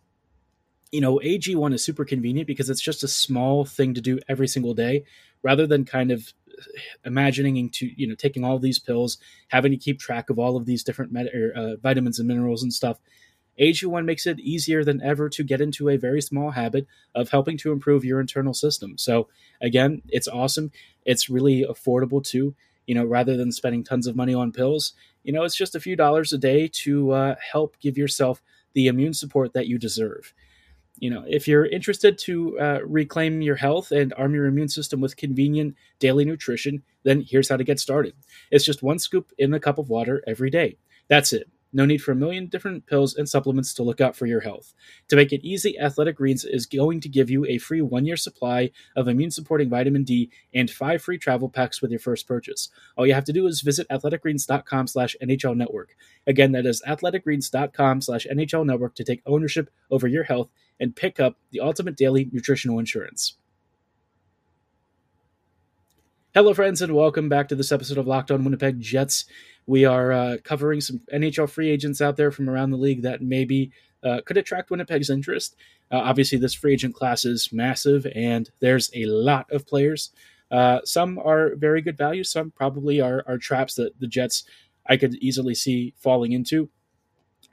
you 0.93 1.01
know, 1.01 1.21
AG1 1.23 1.73
is 1.73 1.85
super 1.85 2.05
convenient 2.05 2.47
because 2.47 2.71
it's 2.71 2.81
just 2.81 3.03
a 3.03 3.09
small 3.09 3.65
thing 3.65 3.95
to 3.95 4.01
do 4.01 4.19
every 4.29 4.49
single 4.49 4.75
day 4.75 5.05
rather 5.43 5.67
than 5.67 5.85
kind 5.85 6.11
of 6.11 6.33
imagining 7.05 7.69
to 7.69 7.91
you 7.97 8.07
know 8.07 8.15
taking 8.15 8.45
all 8.45 8.59
these 8.59 8.79
pills 8.79 9.19
having 9.49 9.71
to 9.73 9.77
keep 9.77 9.99
track 9.99 10.31
of 10.31 10.39
all 10.39 10.57
of 10.57 10.65
these 10.67 10.83
different 10.83 11.13
med- 11.13 11.31
or, 11.35 11.53
uh, 11.55 11.77
vitamins 11.77 12.19
and 12.19 12.29
minerals 12.29 12.63
and 12.63 12.73
stuff. 12.73 12.99
Ag1 13.59 14.05
makes 14.05 14.27
it 14.27 14.39
easier 14.41 14.85
than 14.85 15.03
ever 15.03 15.29
to 15.31 15.43
get 15.43 15.61
into 15.63 15.89
a 15.89 15.97
very 15.97 16.21
small 16.21 16.51
habit 16.51 16.87
of 17.15 17.31
helping 17.31 17.57
to 17.59 17.73
improve 17.73 18.05
your 18.05 18.21
internal 18.21 18.55
system. 18.55 18.99
So 18.99 19.29
again 19.61 20.03
it's 20.09 20.29
awesome. 20.29 20.73
It's 21.05 21.29
really 21.31 21.65
affordable 21.65 22.25
too 22.25 22.55
you 22.87 22.95
know 22.95 23.05
rather 23.05 23.37
than 23.37 23.51
spending 23.53 23.85
tons 23.85 24.07
of 24.07 24.17
money 24.17 24.35
on 24.35 24.53
pills. 24.53 24.93
You 25.25 25.33
know 25.33 25.45
it's 25.45 25.57
just 25.57 25.75
a 25.75 25.81
few 25.81 25.97
dollars 25.97 26.33
a 26.33 26.39
day 26.39 26.69
to 26.85 27.11
uh, 27.13 27.35
help 27.53 27.79
give 27.81 27.99
yourself 27.99 28.43
the 28.75 28.87
immune 28.89 29.15
support 29.15 29.53
that 29.55 29.67
you 29.69 29.79
deserve 29.79 30.35
you 30.99 31.11
know, 31.11 31.25
if 31.27 31.47
you're 31.47 31.67
interested 31.67 32.19
to 32.19 32.59
uh, 32.59 32.81
reclaim 32.85 33.43
your 33.43 33.57
health 33.57 33.93
and 33.93 34.15
arm 34.15 34.35
your 34.35 34.47
immune 34.47 34.69
system 34.69 35.01
with 35.01 35.17
convenient 35.17 35.77
daily 35.99 36.25
nutrition, 36.25 36.83
then 37.03 37.21
here's 37.21 37.49
how 37.49 37.57
to 37.57 37.65
get 37.65 37.79
started. 37.81 38.15
It's 38.51 38.65
just 38.65 38.83
one 38.83 38.99
scoop 38.99 39.33
in 39.39 39.53
a 39.55 39.61
cup 39.61 39.79
of 39.79 39.91
water 39.91 40.23
every 40.27 40.51
day. 40.51 40.79
That's 41.09 41.33
it. 41.33 41.49
No 41.77 41.85
need 41.85 41.99
for 41.99 42.13
a 42.13 42.17
million 42.17 42.47
different 42.47 42.87
pills 42.87 43.15
and 43.15 43.29
supplements 43.29 43.75
to 43.75 43.83
look 43.83 44.01
out 44.01 44.17
for 44.17 44.25
your 44.25 44.41
health. 44.41 44.73
To 45.09 45.17
make 45.17 45.31
it 45.31 45.45
easy, 45.45 45.79
Athletic 45.79 46.17
Greens 46.17 46.43
is 46.43 46.65
going 46.65 47.01
to 47.01 47.09
give 47.11 47.29
you 47.29 47.45
a 47.45 47.59
free 47.59 47.83
one 47.83 48.07
year 48.07 48.17
supply 48.17 48.71
of 48.97 49.09
immune 49.09 49.31
supporting 49.31 49.69
vitamin 49.69 50.03
D 50.03 50.31
and 50.55 50.71
five 50.71 51.03
free 51.03 51.19
travel 51.19 51.51
packs 51.51 51.83
with 51.83 51.91
your 51.91 52.01
first 52.01 52.27
purchase. 52.27 52.71
All 52.97 53.07
you 53.07 53.13
have 53.13 53.27
to 53.27 53.33
do 53.35 53.47
is 53.47 53.61
visit 53.61 53.87
athleticgreens.com 53.91 54.87
slash 54.87 55.17
NHL 55.23 55.55
network. 55.55 55.95
Again, 56.27 56.53
that 56.53 56.65
is 56.65 56.83
athleticgreens.com 56.89 58.01
slash 58.01 58.27
NHL 58.27 58.65
network 58.65 58.95
to 58.95 59.05
take 59.05 59.21
ownership 59.27 59.69
over 59.91 60.09
your 60.09 60.25
health 60.25 60.49
and 60.81 60.97
pick 60.97 61.21
up 61.21 61.37
the 61.51 61.61
ultimate 61.61 61.99
daily 61.99 62.31
nutritional 62.33 62.79
insurance. 62.79 63.35
Hello, 66.37 66.53
friends, 66.53 66.83
and 66.83 66.95
welcome 66.95 67.31
back 67.31 67.49
to 67.49 67.55
this 67.55 67.73
episode 67.73 67.97
of 67.97 68.07
Locked 68.07 68.31
On 68.31 68.45
Winnipeg 68.45 68.79
Jets. 68.79 69.25
We 69.67 69.85
are 69.85 70.13
uh, 70.13 70.37
covering 70.45 70.81
some 70.81 71.01
NHL 71.13 71.51
free 71.51 71.71
agents 71.71 72.01
out 72.01 72.17
there 72.17 72.31
from 72.31 72.49
around 72.49 72.71
the 72.71 72.77
league 72.77 73.03
that 73.03 73.21
maybe 73.21 73.73
uh, 74.05 74.21
could 74.25 74.37
attract 74.37 74.71
Winnipeg's 74.71 75.11
interest. 75.11 75.57
Uh, 75.91 75.99
obviously, 75.99 76.39
this 76.39 76.55
free 76.55 76.73
agent 76.73 76.95
class 76.95 77.25
is 77.25 77.53
massive, 77.53 78.07
and 78.15 78.51
there's 78.61 78.91
a 78.95 79.07
lot 79.07 79.51
of 79.51 79.67
players. 79.67 80.11
Uh, 80.51 80.81
some 80.85 81.19
are 81.19 81.57
very 81.57 81.83
good 81.83 81.99
value. 81.99 82.23
Some 82.23 82.53
probably 82.53 83.01
are, 83.01 83.25
are 83.27 83.39
traps 83.39 83.75
that 83.75 83.99
the 83.99 84.07
Jets 84.07 84.45
I 84.87 84.97
could 84.97 85.15
easily 85.17 85.55
see 85.55 85.95
falling 85.97 86.33
into. 86.33 86.71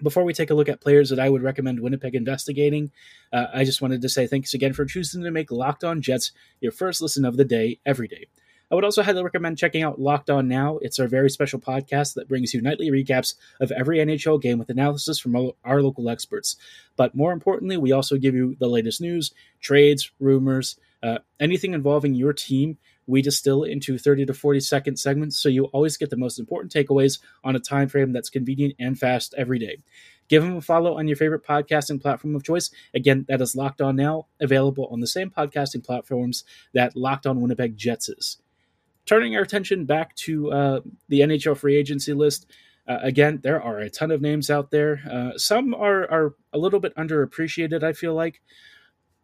Before 0.02 0.24
we 0.24 0.34
take 0.34 0.50
a 0.50 0.56
look 0.56 0.70
at 0.70 0.82
players 0.82 1.10
that 1.10 1.20
I 1.20 1.30
would 1.30 1.44
recommend 1.44 1.80
Winnipeg 1.80 2.16
investigating, 2.16 2.92
uh, 3.32 3.46
I 3.54 3.64
just 3.64 3.82
wanted 3.82 4.02
to 4.02 4.10
say 4.10 4.28
thanks 4.28 4.54
again 4.54 4.74
for 4.74 4.86
choosing 4.86 5.24
to 5.24 5.32
make 5.32 5.52
Locked 5.52 5.84
On 5.84 6.02
Jets 6.02 6.32
your 6.62 6.72
first 6.72 7.02
listen 7.02 7.26
of 7.26 7.38
the 7.38 7.46
day 7.46 7.80
every 7.86 8.08
day. 8.08 8.28
I 8.74 8.76
would 8.76 8.86
also 8.86 9.04
highly 9.04 9.24
recommend 9.24 9.60
checking 9.60 9.84
out 9.84 10.02
Locked 10.02 10.32
On 10.32 10.48
Now. 10.48 10.80
It's 10.82 10.98
our 10.98 11.06
very 11.06 11.30
special 11.30 11.60
podcast 11.60 12.16
that 12.16 12.28
brings 12.28 12.56
you 12.56 12.62
nightly 12.64 12.90
recaps 12.90 13.36
of 13.62 13.72
every 13.72 14.00
NHL 14.00 14.42
game 14.42 14.58
with 14.58 14.72
analysis 14.72 15.20
from 15.20 15.52
our 15.64 15.84
local 15.84 16.10
experts. 16.10 16.56
But 16.96 17.14
more 17.14 17.34
importantly, 17.34 17.78
we 17.78 17.92
also 17.92 18.18
give 18.18 18.34
you 18.34 18.58
the 18.60 18.68
latest 18.68 19.00
news, 19.00 19.32
trades, 19.62 20.10
rumors, 20.20 20.76
uh, 21.04 21.20
anything 21.40 21.76
involving 21.76 22.16
your 22.16 22.34
team. 22.34 22.80
We 23.06 23.22
distill 23.22 23.62
into 23.62 24.00
30 24.00 24.26
to 24.26 24.34
40 24.34 24.60
second 24.62 24.98
segments, 24.98 25.38
so 25.38 25.50
you 25.50 25.66
always 25.66 25.96
get 25.96 26.10
the 26.10 26.18
most 26.18 26.40
important 26.40 26.74
takeaways 26.74 27.20
on 27.44 27.56
a 27.56 27.60
time 27.60 27.90
frame 27.90 28.12
that's 28.12 28.32
convenient 28.32 28.74
and 28.80 28.98
fast 28.98 29.36
every 29.38 29.60
day. 29.60 29.84
Give 30.30 30.42
them 30.42 30.56
a 30.56 30.62
follow 30.62 30.98
on 30.98 31.08
your 31.08 31.18
favorite 31.18 31.46
podcasting 31.46 32.02
platform 32.02 32.36
of 32.36 32.42
choice. 32.42 32.72
Again, 32.96 33.26
that 33.28 33.40
is 33.40 33.56
Locked 33.56 33.82
On 33.82 33.96
Now, 33.96 34.30
available 34.42 34.88
on 34.88 35.00
the 35.00 35.06
same 35.06 35.30
podcasting 35.30 35.86
platforms 35.86 36.44
that 36.74 36.96
Locked 36.96 37.28
On 37.28 37.40
Winnipeg 37.40 37.78
Jets 37.78 38.10
is 38.10 38.40
turning 39.06 39.36
our 39.36 39.42
attention 39.42 39.86
back 39.86 40.16
to 40.16 40.52
uh, 40.52 40.80
the 41.10 41.22
NHL 41.22 41.58
free 41.58 41.76
agency 41.76 42.14
list, 42.14 42.48
uh, 42.88 43.00
again, 43.02 43.40
there 43.44 43.62
are 43.62 43.80
a 43.80 43.90
ton 43.90 44.12
of 44.12 44.22
names 44.22 44.50
out 44.50 44.72
there. 44.72 45.02
Uh, 45.10 45.38
some 45.38 45.74
are, 45.74 46.10
are 46.12 46.36
a 46.52 46.58
little 46.58 46.80
bit 46.80 46.96
underappreciated, 46.96 47.84
I 47.84 47.94
feel 47.94 48.14
like. 48.14 48.42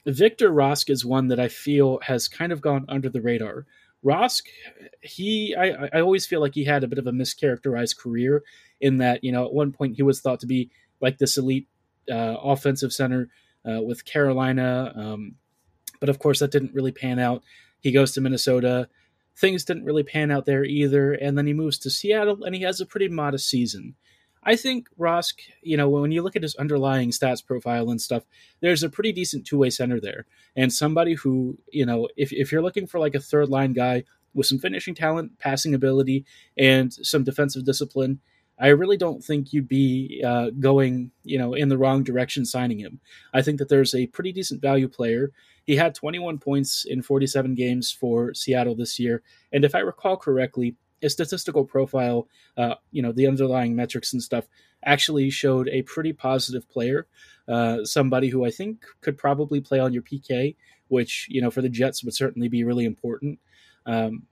Victor 0.06 0.50
Rask 0.50 0.90
is 0.90 1.06
one 1.06 1.28
that 1.28 1.40
I 1.40 1.50
feel 1.50 2.00
has 2.04 2.28
kind 2.28 2.52
of 2.52 2.62
gone 2.62 2.86
under 2.88 3.10
the 3.10 3.22
radar. 3.22 3.66
Rask, 4.04 4.44
he, 5.02 5.56
I, 5.56 5.90
I 5.94 6.00
always 6.02 6.26
feel 6.26 6.40
like 6.40 6.56
he 6.56 6.64
had 6.64 6.84
a 6.84 6.88
bit 6.88 7.00
of 7.00 7.08
a 7.08 7.12
mischaracterized 7.12 7.98
career 7.98 8.44
in 8.80 8.98
that, 9.00 9.24
you 9.24 9.32
know, 9.32 9.46
at 9.46 9.54
one 9.54 9.74
point 9.74 9.98
he 9.98 10.04
was 10.04 10.22
thought 10.22 10.40
to 10.40 10.48
be 10.48 10.72
like 11.02 11.18
this 11.18 11.38
elite 11.38 11.68
uh, 12.10 12.38
offensive 12.42 12.94
center 12.94 13.30
uh, 13.70 13.82
with 13.82 14.06
Carolina. 14.06 14.94
Um, 14.96 15.36
but 16.00 16.08
of 16.08 16.18
course, 16.18 16.40
that 16.40 16.52
didn't 16.52 16.74
really 16.74 16.94
pan 16.94 17.20
out. 17.20 17.44
He 17.82 17.92
goes 17.92 18.14
to 18.14 18.22
Minnesota 18.22 18.88
things 19.40 19.64
didn't 19.64 19.86
really 19.86 20.04
pan 20.04 20.32
out 20.32 20.46
there 20.46 20.66
either. 20.66 21.14
And 21.14 21.38
then 21.38 21.48
he 21.48 21.54
moves 21.54 21.78
to 21.80 21.90
Seattle 21.90 22.44
and 22.44 22.54
he 22.54 22.62
has 22.64 22.82
a 22.82 22.86
pretty 22.86 23.08
modest 23.08 23.48
season. 23.48 23.96
I 24.44 24.56
think 24.56 24.88
Rask, 24.98 25.34
you 25.62 25.78
know, 25.78 25.90
when 25.90 26.12
you 26.12 26.22
look 26.22 26.36
at 26.36 26.44
his 26.44 26.56
underlying 26.56 27.12
stats 27.12 27.46
profile 27.46 27.90
and 27.90 28.02
stuff, 28.02 28.24
there's 28.62 28.84
a 28.84 28.90
pretty 28.90 29.12
decent 29.12 29.46
two 29.46 29.58
way 29.58 29.70
center 29.70 30.00
there. 30.00 30.26
And 30.56 30.72
somebody 30.72 31.14
who, 31.14 31.58
you 31.72 31.86
know, 31.86 32.08
if, 32.16 32.32
if 32.32 32.52
you're 32.52 32.62
looking 32.62 32.88
for 32.88 33.00
like 33.00 33.16
a 33.16 33.20
third 33.20 33.50
line 33.50 33.74
guy 33.74 34.04
with 34.34 34.48
some 34.48 34.60
finishing 34.60 34.96
talent, 34.96 35.40
passing 35.40 35.74
ability, 35.74 36.26
and 36.58 36.94
some 36.94 37.24
defensive 37.24 37.66
discipline, 37.66 38.20
I 38.60 38.68
really 38.68 38.98
don't 38.98 39.24
think 39.24 39.54
you'd 39.54 39.70
be 39.70 40.22
uh, 40.26 40.50
going, 40.52 41.12
you 41.24 41.38
know, 41.38 41.54
in 41.54 41.70
the 41.70 41.78
wrong 41.78 42.04
direction 42.04 42.46
signing 42.46 42.80
him. 42.80 43.00
I 43.34 43.42
think 43.42 43.58
that 43.60 43.70
there's 43.70 43.96
a 43.96 44.08
pretty 44.08 44.34
decent 44.34 44.62
value 44.62 44.90
player. 44.90 45.32
He 45.70 45.76
had 45.76 45.94
21 45.94 46.40
points 46.40 46.84
in 46.84 47.04
47 47.04 47.54
games 47.54 47.92
for 47.92 48.34
Seattle 48.34 48.74
this 48.74 48.98
year, 48.98 49.22
and 49.52 49.64
if 49.64 49.76
I 49.76 49.82
recall 49.82 50.18
correctly, 50.18 50.76
his 51.00 51.14
statistical 51.14 51.64
profile, 51.64 52.28
uh, 52.58 52.74
you 52.90 53.04
know, 53.04 53.12
the 53.12 53.28
underlying 53.28 53.76
metrics 53.76 54.12
and 54.12 54.24
stuff, 54.24 54.48
actually 54.84 55.30
showed 55.30 55.70
a 55.70 55.84
pretty 55.84 56.12
positive 56.12 56.68
player. 56.72 57.06
Uh, 57.48 57.86
somebody 57.86 58.30
who 58.30 58.44
I 58.44 58.50
think 58.50 58.84
could 59.02 59.16
probably 59.16 59.62
play 59.62 59.78
on 59.78 59.94
your 59.94 60.02
PK, 60.02 60.56
which 60.88 61.28
you 61.30 61.40
know 61.40 61.52
for 61.52 61.62
the 61.62 61.70
Jets 61.70 62.04
would 62.04 62.16
certainly 62.16 62.48
be 62.48 62.64
really 62.64 62.86
important. 62.86 63.38
Um, 63.86 64.24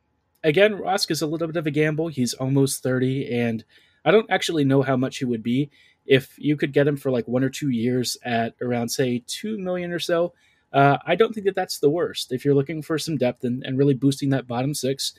again, 0.44 0.74
Rask 0.74 1.12
is 1.12 1.22
a 1.22 1.28
little 1.28 1.46
bit 1.46 1.58
of 1.58 1.68
a 1.68 1.72
gamble. 1.72 2.08
He's 2.08 2.34
almost 2.34 2.82
30, 2.82 3.32
and 3.32 3.64
I 4.04 4.10
don't 4.10 4.32
actually 4.32 4.66
know 4.66 4.82
how 4.82 4.98
much 4.98 5.18
he 5.18 5.26
would 5.26 5.44
be. 5.44 5.70
If 6.04 6.34
you 6.40 6.58
could 6.58 6.74
get 6.74 6.88
him 6.88 6.98
for 6.98 7.12
like 7.12 7.28
one 7.28 7.44
or 7.44 7.50
two 7.50 7.70
years 7.70 8.18
at 8.24 8.56
around, 8.60 8.90
say, 8.90 9.24
two 9.28 9.60
million 9.60 9.92
or 9.92 10.00
so, 10.00 10.34
uh, 10.74 10.98
I 11.06 11.16
don't 11.16 11.34
think 11.34 11.46
that 11.46 11.56
that's 11.56 11.80
the 11.80 11.90
worst. 11.90 12.32
If 12.32 12.44
you're 12.44 12.56
looking 12.56 12.82
for 12.82 12.98
some 12.98 13.18
depth 13.18 13.44
and, 13.44 13.64
and 13.64 13.78
really 13.78 13.94
boosting 13.94 14.30
that 14.30 14.48
bottom 14.48 14.74
six, 14.74 15.14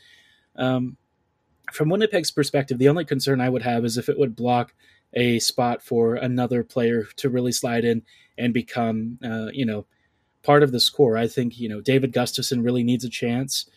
um, 0.56 0.96
from 1.72 1.88
Winnipeg's 1.88 2.30
perspective, 2.30 2.78
the 2.78 2.88
only 2.88 3.04
concern 3.04 3.40
I 3.40 3.48
would 3.48 3.62
have 3.62 3.84
is 3.84 3.98
if 3.98 4.08
it 4.08 4.18
would 4.18 4.36
block 4.36 4.74
a 5.14 5.38
spot 5.38 5.82
for 5.82 6.16
another 6.16 6.62
player 6.62 7.04
to 7.16 7.30
really 7.30 7.52
slide 7.52 7.84
in 7.84 8.02
and 8.36 8.52
become, 8.52 9.18
uh, 9.24 9.48
you 9.52 9.64
know, 9.64 9.86
part 10.42 10.62
of 10.62 10.72
the 10.72 10.80
score. 10.80 11.16
I 11.16 11.26
think 11.26 11.58
you 11.58 11.68
know 11.68 11.80
David 11.80 12.12
Gustafsson 12.12 12.64
really 12.64 12.82
needs 12.82 13.04
a 13.04 13.10
chance. 13.10 13.68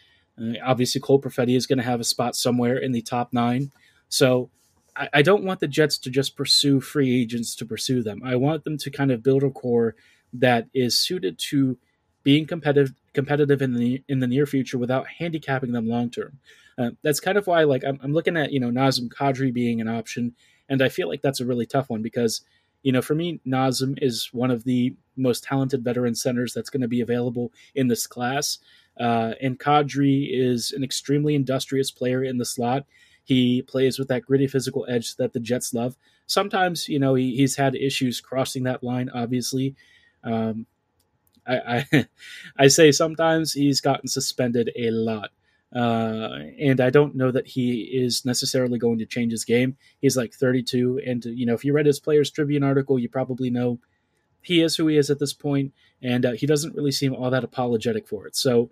Uh, 0.42 0.54
obviously, 0.64 1.02
Cole 1.02 1.22
Perfetti 1.22 1.56
is 1.56 1.68
going 1.68 1.80
to 1.80 1.84
have 1.84 2.00
a 2.00 2.06
spot 2.06 2.36
somewhere 2.36 2.78
in 2.78 2.92
the 2.92 3.02
top 3.02 3.34
nine. 3.34 3.72
So 4.10 4.50
I, 4.96 5.10
I 5.16 5.22
don't 5.22 5.44
want 5.44 5.60
the 5.60 5.68
Jets 5.68 5.98
to 6.00 6.10
just 6.10 6.36
pursue 6.36 6.80
free 6.80 7.22
agents 7.22 7.56
to 7.56 7.66
pursue 7.66 8.04
them. 8.04 8.22
I 8.24 8.36
want 8.36 8.64
them 8.64 8.78
to 8.78 8.92
kind 8.92 9.12
of 9.12 9.24
build 9.24 9.44
a 9.44 9.50
core 9.50 9.96
that 10.34 10.68
is 10.74 10.98
suited 10.98 11.38
to 11.38 11.78
being 12.24 12.46
competitive 12.46 12.94
competitive 13.14 13.62
in 13.62 13.74
the 13.74 14.04
in 14.08 14.20
the 14.20 14.28
near 14.28 14.46
future 14.46 14.78
without 14.78 15.08
handicapping 15.20 15.72
them 15.72 15.88
long 15.88 16.10
term. 16.10 16.40
Uh, 16.78 16.92
that's 17.04 17.20
kind 17.20 17.38
of 17.38 17.48
why 17.48 17.64
like 17.64 17.84
I'm, 17.84 18.00
I'm, 18.02 18.14
looking 18.14 18.38
at 18.38 18.52
you 18.52 18.60
know 18.60 18.70
Nazem 18.70 19.10
Kadri 19.10 19.54
being 19.54 19.82
an 19.82 19.88
option, 19.88 20.36
and 20.70 20.82
I 20.82 20.90
feel 20.90 21.08
like 21.08 21.22
that's 21.22 21.40
a 21.42 21.46
really 21.46 21.66
tough 21.66 21.90
one 21.90 22.02
because 22.02 22.42
you 22.84 22.92
know 22.92 23.02
for 23.02 23.16
me 23.16 23.40
Nazem 23.46 23.98
is 24.02 24.30
one 24.32 24.52
of 24.52 24.64
the 24.64 24.96
most 25.18 25.44
talented 25.44 25.84
veteran 25.84 26.16
centers 26.16 26.54
that's 26.54 26.70
going 26.70 26.82
to 26.82 26.88
be 26.88 27.02
available 27.02 27.52
in 27.76 27.88
this 27.88 28.08
class, 28.08 28.60
uh, 29.00 29.34
and 29.42 29.60
Kadri 29.60 30.30
is 30.32 30.72
an 30.72 30.84
extremely 30.84 31.36
industrious 31.36 31.92
player 31.92 32.24
in 32.24 32.38
the 32.38 32.46
slot. 32.46 32.86
He 33.24 33.62
plays 33.62 34.00
with 34.00 34.08
that 34.08 34.26
gritty 34.26 34.48
physical 34.48 34.86
edge 34.90 35.16
that 35.16 35.34
the 35.34 35.40
Jets 35.40 35.74
love. 35.74 35.96
Sometimes, 36.26 36.88
you 36.88 36.98
know, 36.98 37.14
he, 37.14 37.36
he's 37.36 37.56
had 37.56 37.76
issues 37.76 38.20
crossing 38.20 38.64
that 38.64 38.84
line, 38.84 39.10
obviously. 39.14 39.76
Um, 40.24 40.66
I, 41.46 41.86
I, 41.92 42.08
I 42.58 42.68
say 42.68 42.92
sometimes 42.92 43.54
he's 43.54 43.82
gotten 43.82 44.08
suspended 44.08 44.72
a 44.76 44.92
lot. 44.92 45.32
Uh, 45.74 46.40
and 46.60 46.82
I 46.82 46.90
don't 46.90 47.16
know 47.16 47.32
that 47.32 47.48
he 47.48 47.84
is 47.84 48.26
necessarily 48.26 48.78
going 48.78 49.00
to 49.00 49.06
change 49.06 49.32
his 49.32 49.46
game. 49.46 49.78
He's 50.02 50.18
like 50.18 50.34
32, 50.34 51.02
and 51.06 51.24
you 51.24 51.46
know, 51.46 51.54
if 51.54 51.64
you 51.64 51.72
read 51.72 51.86
his 51.86 52.00
Players 52.00 52.30
Tribune 52.30 52.64
article, 52.64 53.00
you 53.00 53.08
probably 53.08 53.50
know 53.50 53.80
he 54.42 54.62
is 54.62 54.76
who 54.76 54.88
he 54.88 54.98
is 54.98 55.10
at 55.10 55.20
this 55.20 55.34
point, 55.34 55.74
and 56.02 56.26
uh, 56.26 56.32
he 56.32 56.46
doesn't 56.46 56.76
really 56.76 56.92
seem 56.92 57.16
all 57.16 57.30
that 57.30 57.46
apologetic 57.46 58.06
for 58.06 58.28
it. 58.28 58.36
So 58.36 58.70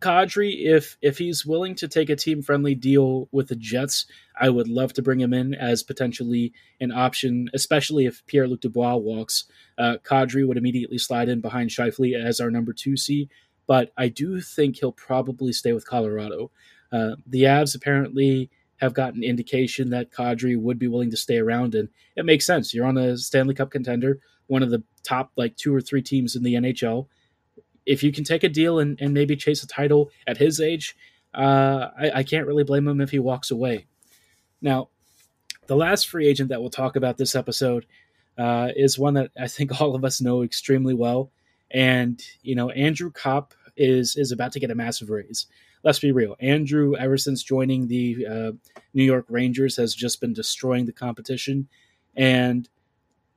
Kadri, 0.00 0.64
if 0.64 0.96
if 1.02 1.18
he's 1.18 1.44
willing 1.44 1.74
to 1.76 1.88
take 1.88 2.10
a 2.10 2.16
team 2.16 2.42
friendly 2.42 2.74
deal 2.74 3.28
with 3.32 3.48
the 3.48 3.56
Jets, 3.56 4.06
I 4.38 4.48
would 4.48 4.68
love 4.68 4.92
to 4.94 5.02
bring 5.02 5.20
him 5.20 5.32
in 5.32 5.54
as 5.54 5.82
potentially 5.82 6.52
an 6.80 6.90
option, 6.90 7.50
especially 7.54 8.06
if 8.06 8.24
Pierre 8.26 8.48
Luc 8.48 8.60
Dubois 8.60 8.96
walks. 8.96 9.44
Uh, 9.78 9.96
would 10.10 10.56
immediately 10.56 10.98
slide 10.98 11.28
in 11.28 11.40
behind 11.40 11.70
Scheifele 11.70 12.14
as 12.14 12.40
our 12.40 12.50
number 12.50 12.72
two 12.72 12.96
C, 12.96 13.28
but 13.66 13.92
I 13.96 14.08
do 14.08 14.40
think 14.40 14.76
he'll 14.76 14.92
probably 14.92 15.52
stay 15.52 15.72
with 15.72 15.86
Colorado. 15.86 16.50
Uh, 16.90 17.16
the 17.26 17.44
Avs 17.44 17.74
apparently 17.74 18.50
have 18.76 18.94
gotten 18.94 19.22
indication 19.22 19.90
that 19.90 20.10
Kadri 20.10 20.58
would 20.58 20.78
be 20.78 20.88
willing 20.88 21.10
to 21.10 21.16
stay 21.16 21.38
around, 21.38 21.74
and 21.74 21.88
it 22.16 22.24
makes 22.24 22.46
sense. 22.46 22.74
You're 22.74 22.86
on 22.86 22.98
a 22.98 23.16
Stanley 23.16 23.54
Cup 23.54 23.70
contender, 23.70 24.18
one 24.46 24.62
of 24.62 24.70
the 24.70 24.82
top 25.02 25.30
like 25.36 25.56
two 25.56 25.74
or 25.74 25.80
three 25.80 26.02
teams 26.02 26.34
in 26.34 26.42
the 26.42 26.54
NHL 26.54 27.06
if 27.90 28.04
you 28.04 28.12
can 28.12 28.22
take 28.22 28.44
a 28.44 28.48
deal 28.48 28.78
and, 28.78 29.00
and 29.00 29.12
maybe 29.12 29.34
chase 29.34 29.64
a 29.64 29.66
title 29.66 30.10
at 30.28 30.36
his 30.36 30.60
age, 30.60 30.96
uh, 31.34 31.88
I, 31.98 32.10
I 32.20 32.22
can't 32.22 32.46
really 32.46 32.62
blame 32.62 32.86
him 32.86 33.00
if 33.00 33.10
he 33.10 33.18
walks 33.18 33.50
away. 33.50 33.86
Now, 34.62 34.90
the 35.66 35.74
last 35.74 36.08
free 36.08 36.28
agent 36.28 36.50
that 36.50 36.60
we'll 36.60 36.70
talk 36.70 36.94
about 36.94 37.16
this 37.16 37.34
episode 37.34 37.86
uh, 38.38 38.68
is 38.76 38.96
one 38.96 39.14
that 39.14 39.32
I 39.36 39.48
think 39.48 39.80
all 39.80 39.96
of 39.96 40.04
us 40.04 40.20
know 40.20 40.42
extremely 40.42 40.94
well. 40.94 41.32
And, 41.72 42.22
you 42.42 42.54
know, 42.54 42.70
Andrew 42.70 43.10
Copp 43.10 43.54
is 43.76 44.16
is 44.16 44.30
about 44.30 44.52
to 44.52 44.60
get 44.60 44.70
a 44.70 44.74
massive 44.74 45.10
raise. 45.10 45.46
Let's 45.82 45.98
be 45.98 46.12
real. 46.12 46.36
Andrew, 46.40 46.94
ever 46.96 47.16
since 47.16 47.42
joining 47.42 47.88
the 47.88 48.26
uh, 48.26 48.52
New 48.94 49.04
York 49.04 49.26
Rangers, 49.28 49.76
has 49.76 49.94
just 49.94 50.20
been 50.20 50.32
destroying 50.32 50.86
the 50.86 50.92
competition. 50.92 51.68
And 52.14 52.68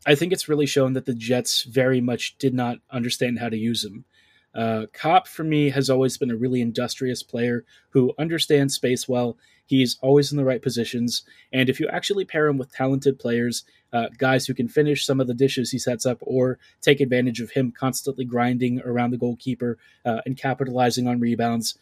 I 0.05 0.15
think 0.15 0.31
it's 0.31 0.49
really 0.49 0.65
shown 0.65 0.93
that 0.93 1.05
the 1.05 1.13
Jets 1.13 1.63
very 1.63 2.01
much 2.01 2.37
did 2.37 2.53
not 2.53 2.77
understand 2.91 3.39
how 3.39 3.49
to 3.49 3.57
use 3.57 3.83
him. 3.85 4.05
Uh, 4.53 4.85
Copp 4.93 5.27
for 5.27 5.43
me 5.43 5.69
has 5.69 5.89
always 5.89 6.17
been 6.17 6.31
a 6.31 6.35
really 6.35 6.61
industrious 6.61 7.23
player 7.23 7.65
who 7.89 8.13
understands 8.19 8.75
space 8.75 9.07
well. 9.07 9.37
He's 9.65 9.97
always 10.01 10.31
in 10.31 10.37
the 10.37 10.45
right 10.45 10.61
positions, 10.61 11.23
and 11.51 11.69
if 11.69 11.79
you 11.79 11.87
actually 11.87 12.25
pair 12.25 12.47
him 12.47 12.57
with 12.57 12.71
talented 12.71 13.17
players, 13.17 13.63
uh, 13.93 14.07
guys 14.17 14.45
who 14.45 14.53
can 14.53 14.67
finish 14.67 15.05
some 15.05 15.19
of 15.19 15.27
the 15.27 15.33
dishes 15.33 15.71
he 15.71 15.79
sets 15.79 16.05
up, 16.05 16.17
or 16.21 16.59
take 16.81 16.99
advantage 16.99 17.39
of 17.39 17.51
him 17.51 17.71
constantly 17.71 18.25
grinding 18.25 18.81
around 18.81 19.11
the 19.11 19.17
goalkeeper 19.17 19.77
uh, 20.05 20.19
and 20.25 20.37
capitalizing 20.37 21.07
on 21.07 21.19
rebounds, 21.19 21.77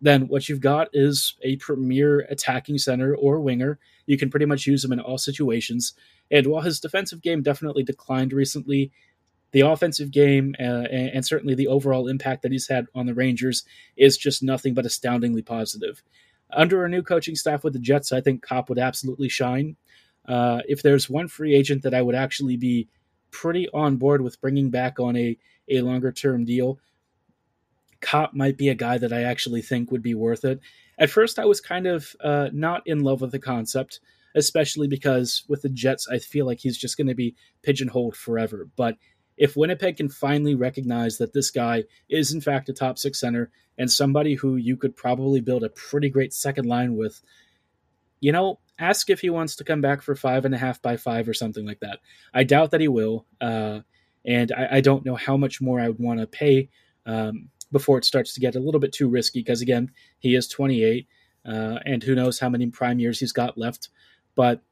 then 0.00 0.28
what 0.28 0.48
you've 0.48 0.60
got 0.60 0.88
is 0.92 1.36
a 1.42 1.56
premier 1.56 2.26
attacking 2.28 2.76
center 2.76 3.14
or 3.14 3.40
winger. 3.40 3.78
You 4.06 4.18
can 4.18 4.30
pretty 4.30 4.46
much 4.46 4.66
use 4.66 4.84
him 4.84 4.92
in 4.92 5.00
all 5.00 5.16
situations. 5.16 5.94
And 6.30 6.48
while 6.48 6.62
his 6.62 6.80
defensive 6.80 7.22
game 7.22 7.40
definitely 7.40 7.84
declined 7.84 8.32
recently, 8.32 8.90
the 9.52 9.60
offensive 9.60 10.10
game 10.10 10.54
uh, 10.58 10.84
and 10.90 11.24
certainly 11.24 11.54
the 11.54 11.68
overall 11.68 12.08
impact 12.08 12.42
that 12.42 12.52
he's 12.52 12.68
had 12.68 12.86
on 12.94 13.06
the 13.06 13.14
Rangers 13.14 13.64
is 13.96 14.16
just 14.16 14.42
nothing 14.42 14.74
but 14.74 14.86
astoundingly 14.86 15.42
positive. 15.42 16.02
Under 16.50 16.84
a 16.84 16.88
new 16.88 17.02
coaching 17.02 17.34
staff 17.34 17.64
with 17.64 17.72
the 17.72 17.78
Jets, 17.78 18.12
I 18.12 18.20
think 18.20 18.42
Copp 18.42 18.68
would 18.68 18.78
absolutely 18.78 19.28
shine. 19.28 19.76
Uh, 20.26 20.60
if 20.66 20.82
there's 20.82 21.08
one 21.08 21.28
free 21.28 21.54
agent 21.54 21.82
that 21.82 21.94
I 21.94 22.02
would 22.02 22.14
actually 22.14 22.56
be 22.56 22.88
pretty 23.30 23.68
on 23.70 23.96
board 23.96 24.22
with 24.22 24.40
bringing 24.40 24.70
back 24.70 25.00
on 25.00 25.16
a, 25.16 25.36
a 25.68 25.80
longer 25.80 26.12
term 26.12 26.44
deal, 26.44 26.78
Copp 28.00 28.34
might 28.34 28.58
be 28.58 28.68
a 28.68 28.74
guy 28.74 28.98
that 28.98 29.12
I 29.12 29.22
actually 29.22 29.62
think 29.62 29.90
would 29.90 30.02
be 30.02 30.14
worth 30.14 30.44
it. 30.44 30.60
At 30.98 31.10
first, 31.10 31.38
I 31.38 31.44
was 31.46 31.60
kind 31.60 31.86
of 31.86 32.14
uh, 32.22 32.48
not 32.52 32.82
in 32.86 33.00
love 33.00 33.20
with 33.20 33.32
the 33.32 33.38
concept, 33.38 34.00
especially 34.34 34.88
because 34.88 35.44
with 35.48 35.62
the 35.62 35.68
Jets, 35.68 36.06
I 36.08 36.18
feel 36.18 36.46
like 36.46 36.60
he's 36.60 36.78
just 36.78 36.96
going 36.96 37.06
to 37.06 37.14
be 37.14 37.34
pigeonholed 37.62 38.16
forever. 38.16 38.68
But 38.76 38.96
if 39.42 39.56
Winnipeg 39.56 39.96
can 39.96 40.08
finally 40.08 40.54
recognize 40.54 41.18
that 41.18 41.32
this 41.32 41.50
guy 41.50 41.82
is, 42.08 42.32
in 42.32 42.40
fact, 42.40 42.68
a 42.68 42.72
top 42.72 42.96
six 42.96 43.18
center 43.18 43.50
and 43.76 43.90
somebody 43.90 44.36
who 44.36 44.54
you 44.54 44.76
could 44.76 44.94
probably 44.94 45.40
build 45.40 45.64
a 45.64 45.68
pretty 45.70 46.08
great 46.08 46.32
second 46.32 46.64
line 46.64 46.94
with, 46.94 47.20
you 48.20 48.30
know, 48.30 48.60
ask 48.78 49.10
if 49.10 49.20
he 49.20 49.30
wants 49.30 49.56
to 49.56 49.64
come 49.64 49.80
back 49.80 50.00
for 50.00 50.14
five 50.14 50.44
and 50.44 50.54
a 50.54 50.58
half 50.58 50.80
by 50.80 50.96
five 50.96 51.28
or 51.28 51.34
something 51.34 51.66
like 51.66 51.80
that. 51.80 51.98
I 52.32 52.44
doubt 52.44 52.70
that 52.70 52.80
he 52.80 52.86
will. 52.86 53.26
Uh, 53.40 53.80
and 54.24 54.52
I, 54.52 54.76
I, 54.76 54.80
don't 54.80 55.04
know 55.04 55.16
how 55.16 55.36
much 55.36 55.60
more 55.60 55.80
I 55.80 55.88
would 55.88 55.98
want 55.98 56.20
to 56.20 56.26
pay 56.28 56.68
um, 57.04 57.48
before 57.72 57.98
it 57.98 58.04
starts 58.04 58.34
to 58.34 58.40
get 58.40 58.54
a 58.54 58.60
little 58.60 58.80
bit 58.80 58.92
too 58.92 59.08
risky 59.08 59.40
because 59.40 59.60
again 59.60 59.90
he 60.20 60.36
is 60.36 60.46
28 60.46 61.08
uh, 61.44 61.80
and 61.84 62.00
who 62.04 62.14
knows 62.14 62.38
how 62.38 62.48
many 62.48 62.68
prime 62.68 63.00
years 63.00 63.18
he's 63.18 63.32
got 63.32 63.58
left 63.58 63.88
but 64.36 64.62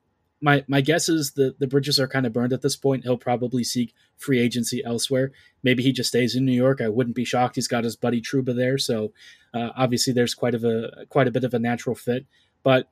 my 0.40 0.64
my 0.68 0.80
guess 0.80 1.08
is 1.08 1.32
the 1.32 1.54
the 1.58 1.66
bridges 1.66 2.00
are 2.00 2.08
kind 2.08 2.26
of 2.26 2.32
burned 2.32 2.52
at 2.52 2.62
this 2.62 2.76
point. 2.76 3.04
He'll 3.04 3.18
probably 3.18 3.64
seek 3.64 3.94
free 4.16 4.38
agency 4.38 4.82
elsewhere. 4.84 5.32
Maybe 5.62 5.82
he 5.82 5.92
just 5.92 6.08
stays 6.08 6.34
in 6.34 6.44
new 6.44 6.52
york. 6.52 6.80
I 6.80 6.88
wouldn't 6.88 7.16
be 7.16 7.24
shocked. 7.24 7.56
He's 7.56 7.68
got 7.68 7.84
his 7.84 7.96
buddy 7.96 8.20
Trouba 8.20 8.54
there 8.54 8.78
so 8.78 9.12
uh, 9.52 9.70
obviously 9.76 10.12
there's 10.12 10.34
quite 10.34 10.54
of 10.54 10.64
a 10.64 11.06
quite 11.08 11.28
a 11.28 11.30
bit 11.32 11.44
of 11.44 11.54
a 11.54 11.58
natural 11.58 11.94
fit. 11.94 12.26
But 12.62 12.88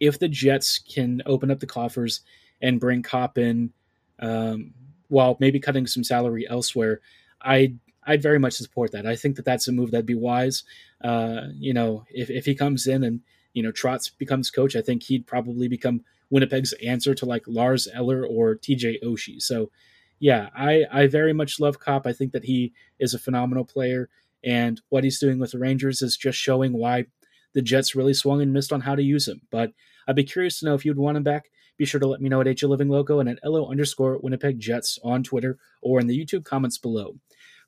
if 0.00 0.18
the 0.18 0.28
jets 0.28 0.78
can 0.78 1.22
open 1.26 1.50
up 1.50 1.60
the 1.60 1.66
coffers 1.66 2.20
and 2.60 2.80
bring 2.80 3.02
Copp 3.02 3.38
in 3.38 3.72
um, 4.18 4.72
while 5.08 5.36
maybe 5.40 5.60
cutting 5.60 5.86
some 5.86 6.04
salary 6.04 6.46
elsewhere 6.48 7.00
i 7.42 7.74
I'd 8.04 8.22
very 8.22 8.40
much 8.40 8.54
support 8.54 8.90
that. 8.92 9.06
I 9.06 9.14
think 9.14 9.36
that 9.36 9.44
that's 9.44 9.68
a 9.68 9.72
move 9.72 9.92
that'd 9.92 10.04
be 10.06 10.16
wise. 10.16 10.64
Uh, 11.02 11.42
you 11.54 11.72
know, 11.72 12.04
if, 12.10 12.30
if 12.30 12.44
he 12.44 12.54
comes 12.54 12.88
in 12.88 13.04
and, 13.04 13.20
you 13.52 13.62
know, 13.62 13.70
Trotz 13.70 14.10
becomes 14.18 14.50
coach, 14.50 14.74
I 14.74 14.82
think 14.82 15.04
he'd 15.04 15.24
probably 15.24 15.68
become 15.68 16.02
Winnipeg's 16.32 16.72
answer 16.84 17.14
to 17.14 17.26
like 17.26 17.44
Lars 17.46 17.86
Eller 17.92 18.26
or 18.26 18.56
TJ 18.56 19.02
Oshie. 19.04 19.40
So, 19.40 19.70
yeah, 20.18 20.48
I, 20.56 20.86
I 20.90 21.06
very 21.06 21.34
much 21.34 21.60
love 21.60 21.78
Copp. 21.78 22.06
I 22.06 22.14
think 22.14 22.32
that 22.32 22.44
he 22.44 22.72
is 22.98 23.12
a 23.12 23.18
phenomenal 23.18 23.66
player. 23.66 24.08
And 24.42 24.80
what 24.88 25.04
he's 25.04 25.20
doing 25.20 25.38
with 25.38 25.52
the 25.52 25.58
Rangers 25.58 26.00
is 26.00 26.16
just 26.16 26.38
showing 26.38 26.72
why 26.72 27.04
the 27.52 27.60
Jets 27.60 27.94
really 27.94 28.14
swung 28.14 28.40
and 28.40 28.52
missed 28.52 28.72
on 28.72 28.80
how 28.80 28.94
to 28.94 29.02
use 29.02 29.28
him. 29.28 29.42
But 29.50 29.72
I'd 30.08 30.16
be 30.16 30.24
curious 30.24 30.58
to 30.60 30.66
know 30.66 30.74
if 30.74 30.86
you'd 30.86 30.96
want 30.96 31.18
him 31.18 31.22
back. 31.22 31.50
Be 31.76 31.84
sure 31.84 32.00
to 32.00 32.06
let 32.06 32.20
me 32.20 32.30
know 32.30 32.40
at 32.40 32.46
HL 32.46 32.70
Living 32.70 32.88
Loco 32.88 33.20
and 33.20 33.28
at 33.28 33.38
LO 33.44 33.70
underscore 33.70 34.18
Winnipeg 34.18 34.58
Jets 34.58 34.98
on 35.04 35.22
Twitter 35.22 35.58
or 35.82 36.00
in 36.00 36.06
the 36.06 36.18
YouTube 36.18 36.44
comments 36.44 36.78
below. 36.78 37.16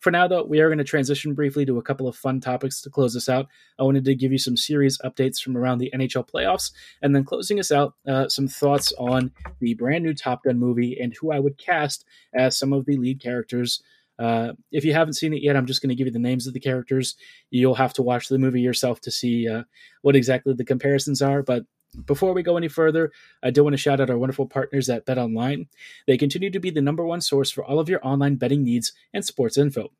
For 0.04 0.10
now, 0.10 0.28
though, 0.28 0.44
we 0.44 0.60
are 0.60 0.68
going 0.68 0.76
to 0.76 0.84
transition 0.84 1.32
briefly 1.32 1.64
to 1.64 1.78
a 1.78 1.82
couple 1.82 2.06
of 2.06 2.14
fun 2.14 2.38
topics 2.38 2.82
to 2.82 2.90
close 2.90 3.16
us 3.16 3.26
out. 3.26 3.46
I 3.78 3.84
wanted 3.84 4.04
to 4.04 4.14
give 4.14 4.32
you 4.32 4.36
some 4.36 4.54
series 4.54 4.98
updates 4.98 5.40
from 5.40 5.56
around 5.56 5.78
the 5.78 5.90
NHL 5.94 6.28
playoffs, 6.28 6.72
and 7.00 7.16
then 7.16 7.24
closing 7.24 7.58
us 7.58 7.72
out, 7.72 7.94
uh, 8.06 8.28
some 8.28 8.46
thoughts 8.46 8.92
on 8.98 9.32
the 9.60 9.72
brand 9.72 10.04
new 10.04 10.12
Top 10.12 10.44
Gun 10.44 10.58
movie 10.58 10.98
and 11.00 11.14
who 11.18 11.32
I 11.32 11.38
would 11.38 11.56
cast 11.56 12.04
as 12.34 12.58
some 12.58 12.74
of 12.74 12.84
the 12.84 12.98
lead 12.98 13.22
characters. 13.22 13.82
Uh, 14.18 14.52
if 14.70 14.84
you 14.84 14.92
haven't 14.92 15.14
seen 15.14 15.32
it 15.32 15.42
yet, 15.42 15.56
I'm 15.56 15.64
just 15.64 15.80
going 15.80 15.88
to 15.88 15.94
give 15.94 16.06
you 16.06 16.12
the 16.12 16.18
names 16.18 16.46
of 16.46 16.52
the 16.52 16.60
characters. 16.60 17.16
You'll 17.48 17.74
have 17.76 17.94
to 17.94 18.02
watch 18.02 18.28
the 18.28 18.38
movie 18.38 18.60
yourself 18.60 19.00
to 19.00 19.10
see 19.10 19.48
uh, 19.48 19.62
what 20.02 20.16
exactly 20.16 20.52
the 20.52 20.66
comparisons 20.66 21.22
are. 21.22 21.42
But 21.42 21.64
before 22.06 22.32
we 22.32 22.42
go 22.42 22.56
any 22.56 22.68
further, 22.68 23.12
I 23.42 23.50
do 23.50 23.62
want 23.62 23.74
to 23.74 23.78
shout 23.78 24.00
out 24.00 24.10
our 24.10 24.18
wonderful 24.18 24.46
partners 24.46 24.88
at 24.88 25.06
Bet 25.06 25.18
Online. 25.18 25.66
They 26.06 26.18
continue 26.18 26.50
to 26.50 26.60
be 26.60 26.70
the 26.70 26.82
number 26.82 27.04
one 27.04 27.20
source 27.20 27.50
for 27.50 27.64
all 27.64 27.78
of 27.78 27.88
your 27.88 28.04
online 28.06 28.36
betting 28.36 28.64
needs 28.64 28.92
and 29.12 29.24
sports 29.24 29.58
info. 29.58 29.90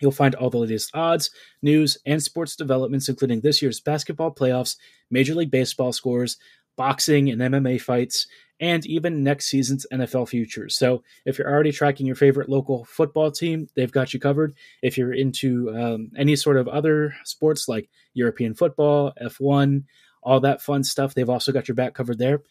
You'll 0.00 0.12
find 0.12 0.34
all 0.34 0.50
the 0.50 0.58
latest 0.58 0.90
odds, 0.94 1.30
news, 1.62 1.98
and 2.04 2.22
sports 2.22 2.56
developments, 2.56 3.08
including 3.08 3.40
this 3.40 3.62
year's 3.62 3.80
basketball 3.80 4.34
playoffs, 4.34 4.76
Major 5.10 5.34
League 5.34 5.50
Baseball 5.50 5.92
scores, 5.92 6.36
boxing 6.76 7.30
and 7.30 7.40
MMA 7.40 7.80
fights, 7.80 8.26
and 8.60 8.84
even 8.86 9.22
next 9.22 9.46
season's 9.46 9.86
NFL 9.92 10.28
futures. 10.28 10.76
So, 10.76 11.02
if 11.24 11.38
you're 11.38 11.50
already 11.50 11.72
tracking 11.72 12.06
your 12.06 12.16
favorite 12.16 12.48
local 12.48 12.84
football 12.84 13.30
team, 13.30 13.68
they've 13.74 13.90
got 13.90 14.14
you 14.14 14.20
covered. 14.20 14.54
If 14.82 14.96
you're 14.96 15.12
into 15.12 15.74
um, 15.76 16.10
any 16.16 16.36
sort 16.36 16.56
of 16.56 16.68
other 16.68 17.14
sports 17.24 17.68
like 17.68 17.88
European 18.14 18.54
football, 18.54 19.12
F1, 19.22 19.84
all 20.24 20.40
that 20.40 20.62
fun 20.62 20.84
stuff. 20.84 21.14
They've 21.14 21.28
also 21.28 21.52
got 21.52 21.68
your 21.68 21.74
back 21.74 21.94
covered 21.94 22.18
there. 22.18 22.42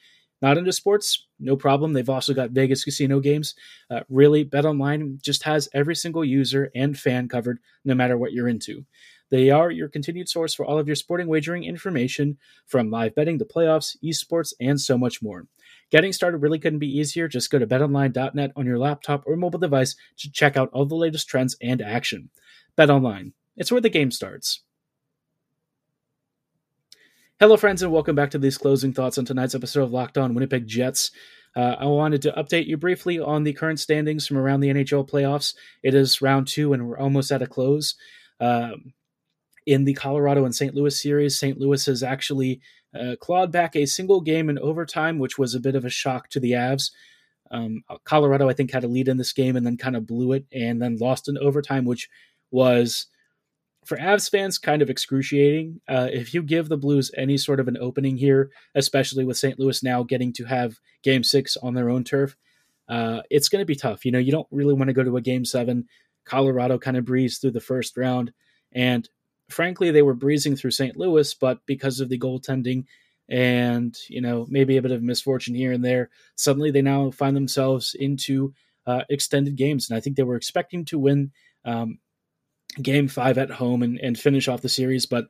Not 0.42 0.58
into 0.58 0.74
sports, 0.74 1.26
no 1.40 1.56
problem. 1.56 1.94
They've 1.94 2.10
also 2.10 2.34
got 2.34 2.52
Vegas 2.52 2.84
casino 2.84 3.22
games. 3.22 3.56
Uh, 3.90 4.02
really, 4.10 4.44
BetOnline 4.44 5.22
just 5.22 5.44
has 5.44 5.70
every 5.74 5.96
single 5.96 6.26
user 6.26 6.70
and 6.76 7.00
fan 7.00 7.30
covered, 7.30 7.60
no 7.86 7.96
matter 7.96 8.18
what 8.18 8.34
you're 8.34 8.50
into. 8.50 8.86
They 9.32 9.50
are 9.52 9.72
your 9.72 9.88
continued 9.88 10.28
source 10.28 10.54
for 10.54 10.66
all 10.66 10.78
of 10.78 10.88
your 10.88 10.98
sporting 10.98 11.28
wagering 11.28 11.64
information, 11.64 12.38
from 12.68 12.92
live 12.92 13.16
betting 13.16 13.40
to 13.40 13.46
playoffs, 13.46 13.96
esports, 14.04 14.54
and 14.60 14.80
so 14.80 14.98
much 14.98 15.24
more. 15.24 15.48
Getting 15.92 16.12
started 16.12 16.40
really 16.40 16.60
couldn't 16.60 16.80
be 16.80 17.00
easier. 17.00 17.28
Just 17.28 17.50
go 17.50 17.58
to 17.58 17.66
betonline.net 17.66 18.52
on 18.56 18.66
your 18.66 18.78
laptop 18.78 19.24
or 19.26 19.38
mobile 19.38 19.60
device 19.60 19.96
to 20.18 20.32
check 20.32 20.58
out 20.58 20.70
all 20.74 20.86
the 20.86 20.96
latest 20.96 21.28
trends 21.28 21.56
and 21.62 21.82
action. 21.82 22.30
BetOnline, 22.78 23.32
it's 23.56 23.72
where 23.72 23.82
the 23.82 23.90
game 23.90 24.12
starts. 24.12 24.62
Hello, 27.44 27.58
friends, 27.58 27.84
and 27.84 27.92
welcome 27.92 28.16
back 28.16 28.32
to 28.32 28.38
these 28.38 28.58
closing 28.58 28.94
thoughts 28.94 29.18
on 29.18 29.26
tonight's 29.26 29.54
episode 29.54 29.84
of 29.84 29.92
Locked 29.92 30.18
On 30.18 30.34
Winnipeg 30.34 30.66
Jets. 30.66 31.12
Uh, 31.58 31.76
I 31.78 31.84
wanted 31.88 32.22
to 32.22 32.32
update 32.32 32.68
you 32.68 32.78
briefly 32.78 33.20
on 33.20 33.44
the 33.44 33.52
current 33.52 33.82
standings 33.82 34.26
from 34.26 34.38
around 34.38 34.62
the 34.62 34.70
NHL 34.70 35.10
playoffs. 35.10 35.54
It 35.84 35.94
is 35.94 36.22
round 36.22 36.48
two, 36.48 36.72
and 36.72 36.88
we're 36.88 36.98
almost 36.98 37.34
at 37.34 37.42
a 37.42 37.46
close. 37.46 37.96
Um, 38.40 38.94
in 39.68 39.84
the 39.84 39.94
Colorado 39.94 40.46
and 40.46 40.56
St. 40.56 40.74
Louis 40.74 40.98
series, 40.98 41.38
St. 41.38 41.58
Louis 41.60 41.86
has 41.86 42.02
actually 42.02 42.62
uh, 42.98 43.18
clawed 43.20 43.52
back 43.52 43.76
a 43.76 43.88
single 43.88 44.22
game 44.22 44.48
in 44.48 44.58
overtime, 44.60 45.20
which 45.20 45.38
was 45.38 45.54
a 45.54 45.60
bit 45.60 45.76
of 45.76 45.84
a 45.84 45.90
shock 45.90 46.30
to 46.30 46.40
the 46.40 46.52
Avs. 46.52 46.92
Um, 47.52 47.84
Colorado, 48.06 48.48
I 48.48 48.54
think, 48.54 48.72
had 48.72 48.86
a 48.86 48.88
lead 48.88 49.10
in 49.10 49.18
this 49.18 49.34
game 49.34 49.58
and 49.58 49.66
then 49.66 49.76
kind 49.76 49.98
of 49.98 50.08
blew 50.08 50.32
it 50.32 50.46
and 50.54 50.82
then 50.82 50.96
lost 50.96 51.28
in 51.28 51.38
overtime, 51.38 51.84
which 51.84 52.08
was 52.52 53.08
for 53.86 53.98
Avs 53.98 54.30
fans, 54.30 54.58
kind 54.58 54.82
of 54.82 54.90
excruciating. 54.90 55.82
Uh, 55.88 56.10
if 56.12 56.34
you 56.34 56.42
give 56.42 56.70
the 56.70 56.78
Blues 56.78 57.12
any 57.18 57.38
sort 57.38 57.60
of 57.60 57.68
an 57.68 57.78
opening 57.80 58.18
here, 58.18 58.52
especially 58.76 59.26
with 59.26 59.38
St. 59.38 59.60
Louis 59.60 59.84
now 59.84 60.04
getting 60.04 60.34
to 60.34 60.46
have 60.46 60.80
Game 61.04 61.24
Six 61.24 61.58
on 61.58 61.74
their 61.74 61.90
own 61.90 62.04
turf, 62.04 62.36
uh, 62.88 63.22
it's 63.30 63.50
going 63.50 63.62
to 63.62 63.66
be 63.66 63.76
tough. 63.76 64.06
You 64.06 64.12
know, 64.12 64.20
you 64.20 64.32
don't 64.32 64.48
really 64.52 64.74
want 64.74 64.90
to 64.90 64.94
go 64.94 65.04
to 65.04 65.18
a 65.18 65.22
Game 65.22 65.46
Seven. 65.46 65.88
Colorado 66.26 66.78
kind 66.78 66.98
of 66.98 67.06
breezed 67.06 67.42
through 67.42 67.52
the 67.52 67.60
first 67.60 67.98
round, 67.98 68.32
and 68.72 69.08
frankly, 69.50 69.92
they 69.92 70.02
were 70.02 70.14
breezing 70.14 70.56
through 70.56 70.72
St. 70.72 70.98
Louis, 70.98 71.34
but 71.34 71.60
because 71.66 72.00
of 72.00 72.10
the 72.10 72.20
goaltending 72.20 72.86
and 73.30 73.98
you 74.10 74.20
know 74.22 74.46
maybe 74.50 74.76
a 74.78 74.82
bit 74.82 74.92
of 74.92 75.04
misfortune 75.04 75.56
here 75.56 75.74
and 75.74 75.84
there, 75.84 76.10
suddenly 76.36 76.72
they 76.72 76.82
now 76.82 77.12
find 77.12 77.36
themselves 77.36 77.96
into 78.00 78.54
uh, 78.86 79.02
extended 79.10 79.56
games, 79.56 79.90
and 79.90 79.98
I 79.98 80.00
think 80.00 80.16
they 80.16 80.24
were 80.24 80.36
expecting 80.36 80.86
to 80.86 81.00
win. 81.00 81.32
Um, 81.66 82.00
game 82.82 83.08
five 83.08 83.38
at 83.38 83.52
home 83.52 83.84
and, 83.84 84.00
and 84.00 84.18
finish 84.18 84.48
off 84.48 84.62
the 84.62 84.70
series, 84.70 85.06
but 85.06 85.28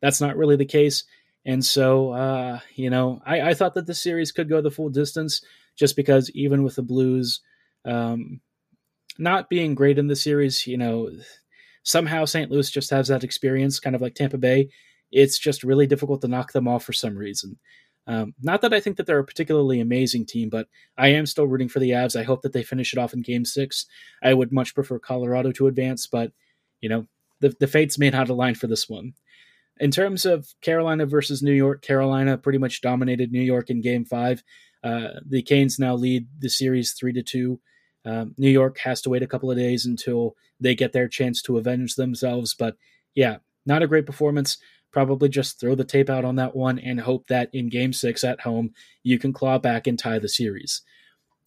that's 0.00 0.20
not 0.20 0.36
really 0.36 0.56
the 0.56 0.64
case. 0.64 1.04
And 1.44 1.64
so, 1.64 2.10
uh, 2.10 2.60
you 2.74 2.90
know, 2.90 3.22
I, 3.24 3.50
I, 3.50 3.54
thought 3.54 3.74
that 3.74 3.86
the 3.86 3.94
series 3.94 4.30
could 4.30 4.48
go 4.48 4.60
the 4.60 4.70
full 4.70 4.90
distance 4.90 5.40
just 5.76 5.96
because 5.96 6.30
even 6.32 6.62
with 6.62 6.76
the 6.76 6.82
Blues 6.82 7.40
um, 7.86 8.40
not 9.18 9.48
being 9.48 9.74
great 9.74 9.98
in 9.98 10.06
the 10.06 10.16
series, 10.16 10.66
you 10.66 10.76
know, 10.76 11.10
somehow 11.82 12.24
St. 12.24 12.50
Louis 12.50 12.70
just 12.70 12.90
has 12.90 13.08
that 13.08 13.24
experience, 13.24 13.80
kind 13.80 13.96
of 13.96 14.02
like 14.02 14.14
Tampa 14.14 14.36
Bay. 14.36 14.68
It's 15.10 15.38
just 15.38 15.64
really 15.64 15.86
difficult 15.86 16.20
to 16.20 16.28
knock 16.28 16.52
them 16.52 16.68
off 16.68 16.84
for 16.84 16.92
some 16.92 17.16
reason. 17.16 17.58
Um, 18.06 18.34
not 18.40 18.60
that 18.62 18.72
I 18.72 18.80
think 18.80 18.96
that 18.96 19.06
they're 19.06 19.18
a 19.18 19.24
particularly 19.24 19.80
amazing 19.80 20.26
team, 20.26 20.48
but 20.48 20.68
I 20.98 21.08
am 21.08 21.26
still 21.26 21.46
rooting 21.46 21.68
for 21.68 21.78
the 21.78 21.90
Avs. 21.90 22.18
I 22.18 22.24
hope 22.24 22.42
that 22.42 22.52
they 22.52 22.62
finish 22.62 22.92
it 22.92 22.98
off 22.98 23.14
in 23.14 23.22
game 23.22 23.44
six. 23.44 23.86
I 24.22 24.34
would 24.34 24.52
much 24.52 24.74
prefer 24.74 24.98
Colorado 24.98 25.52
to 25.52 25.68
advance, 25.68 26.06
but 26.06 26.32
you 26.80 26.88
know, 26.88 27.06
the, 27.40 27.54
the 27.60 27.66
fates 27.66 27.98
may 27.98 28.10
not 28.10 28.28
align 28.28 28.54
for 28.54 28.66
this 28.66 28.88
one. 28.88 29.14
In 29.78 29.90
terms 29.90 30.26
of 30.26 30.54
Carolina 30.60 31.06
versus 31.06 31.42
New 31.42 31.52
York, 31.52 31.80
Carolina 31.80 32.36
pretty 32.36 32.58
much 32.58 32.82
dominated 32.82 33.32
New 33.32 33.40
York 33.40 33.70
in 33.70 33.80
Game 33.80 34.04
Five. 34.04 34.42
Uh, 34.84 35.20
the 35.26 35.42
Canes 35.42 35.78
now 35.78 35.94
lead 35.94 36.26
the 36.38 36.50
series 36.50 36.92
three 36.92 37.12
to 37.14 37.22
two. 37.22 37.60
Um, 38.04 38.34
New 38.36 38.50
York 38.50 38.78
has 38.80 39.00
to 39.02 39.10
wait 39.10 39.22
a 39.22 39.26
couple 39.26 39.50
of 39.50 39.56
days 39.56 39.86
until 39.86 40.36
they 40.58 40.74
get 40.74 40.92
their 40.92 41.08
chance 41.08 41.40
to 41.42 41.58
avenge 41.58 41.94
themselves. 41.94 42.54
But 42.54 42.76
yeah, 43.14 43.38
not 43.64 43.82
a 43.82 43.86
great 43.86 44.06
performance. 44.06 44.58
probably 44.92 45.28
just 45.28 45.60
throw 45.60 45.74
the 45.74 45.84
tape 45.84 46.10
out 46.10 46.24
on 46.24 46.36
that 46.36 46.54
one 46.54 46.78
and 46.78 47.00
hope 47.00 47.26
that 47.28 47.48
in 47.52 47.68
game 47.68 47.92
six 47.92 48.24
at 48.24 48.40
home, 48.40 48.72
you 49.02 49.18
can 49.18 49.32
claw 49.32 49.58
back 49.58 49.86
and 49.86 49.98
tie 49.98 50.18
the 50.18 50.28
series. 50.28 50.82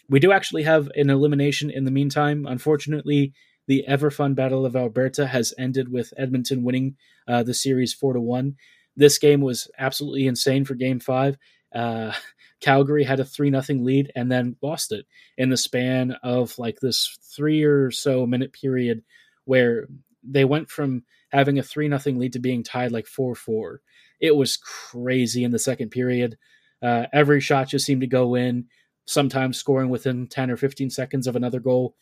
We 0.09 0.19
do 0.19 0.31
actually 0.31 0.63
have 0.63 0.89
an 0.95 1.09
elimination 1.09 1.69
in 1.69 1.85
the 1.85 1.91
meantime. 1.91 2.45
Unfortunately, 2.45 3.33
the 3.67 3.85
ever 3.87 4.11
fun 4.11 4.33
Battle 4.33 4.65
of 4.65 4.75
Alberta 4.75 5.27
has 5.27 5.53
ended 5.57 5.91
with 5.91 6.13
Edmonton 6.17 6.63
winning 6.63 6.97
uh, 7.27 7.43
the 7.43 7.53
series 7.53 7.93
4 7.93 8.13
to 8.13 8.21
1. 8.21 8.55
This 8.95 9.17
game 9.17 9.41
was 9.41 9.69
absolutely 9.77 10.27
insane 10.27 10.65
for 10.65 10.75
game 10.75 10.99
five. 10.99 11.37
Uh, 11.73 12.13
Calgary 12.61 13.03
had 13.03 13.19
a 13.19 13.25
3 13.25 13.49
nothing 13.49 13.83
lead 13.83 14.11
and 14.15 14.31
then 14.31 14.55
lost 14.61 14.91
it 14.91 15.05
in 15.37 15.49
the 15.49 15.57
span 15.57 16.15
of 16.23 16.57
like 16.57 16.79
this 16.79 17.17
three 17.35 17.63
or 17.63 17.91
so 17.91 18.25
minute 18.25 18.53
period 18.53 19.03
where 19.45 19.87
they 20.23 20.45
went 20.45 20.69
from 20.69 21.03
having 21.31 21.59
a 21.59 21.63
3 21.63 21.87
nothing 21.89 22.19
lead 22.19 22.33
to 22.33 22.39
being 22.39 22.63
tied 22.63 22.91
like 22.91 23.07
4 23.07 23.35
4. 23.35 23.81
It 24.21 24.35
was 24.35 24.57
crazy 24.57 25.43
in 25.43 25.51
the 25.51 25.59
second 25.59 25.89
period. 25.89 26.37
Uh, 26.81 27.07
every 27.11 27.41
shot 27.41 27.67
just 27.67 27.85
seemed 27.85 28.01
to 28.01 28.07
go 28.07 28.35
in, 28.35 28.65
sometimes 29.05 29.57
scoring 29.57 29.89
within 29.89 30.27
10 30.27 30.51
or 30.51 30.57
15 30.57 30.89
seconds 30.89 31.27
of 31.27 31.35
another 31.35 31.59
goal. 31.59 31.95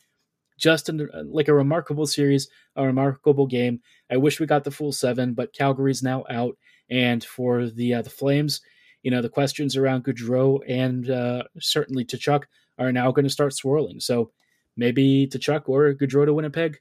Just 0.62 0.90
in, 0.90 1.10
like 1.26 1.48
a 1.48 1.54
remarkable 1.56 2.06
series, 2.06 2.48
a 2.76 2.86
remarkable 2.86 3.48
game. 3.48 3.82
I 4.12 4.18
wish 4.18 4.40
we 4.40 4.46
got 4.46 4.64
the 4.64 4.70
full 4.70 4.92
seven, 4.92 5.34
but 5.34 5.54
Calgary's 5.54 6.04
now 6.04 6.24
out. 6.30 6.56
And 6.88 7.24
for 7.24 7.68
the 7.68 7.96
uh, 7.96 8.02
the 8.04 8.12
Flames, 8.12 8.62
you 9.02 9.10
know, 9.10 9.22
the 9.22 9.30
questions 9.30 9.76
around 9.76 10.04
Gaudreau 10.04 10.60
and 10.68 11.10
uh, 11.10 11.44
certainly 11.60 12.06
Tkachuk 12.06 12.44
are 12.78 12.92
now 12.92 13.12
going 13.12 13.26
to 13.26 13.30
start 13.30 13.54
swirling. 13.54 14.00
So 14.00 14.32
maybe 14.78 15.28
Tkachuk 15.28 15.68
or 15.68 15.94
Gaudreau 15.96 16.26
to 16.26 16.34
Winnipeg. 16.34 16.80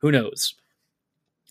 Who 0.00 0.10
knows? 0.10 0.54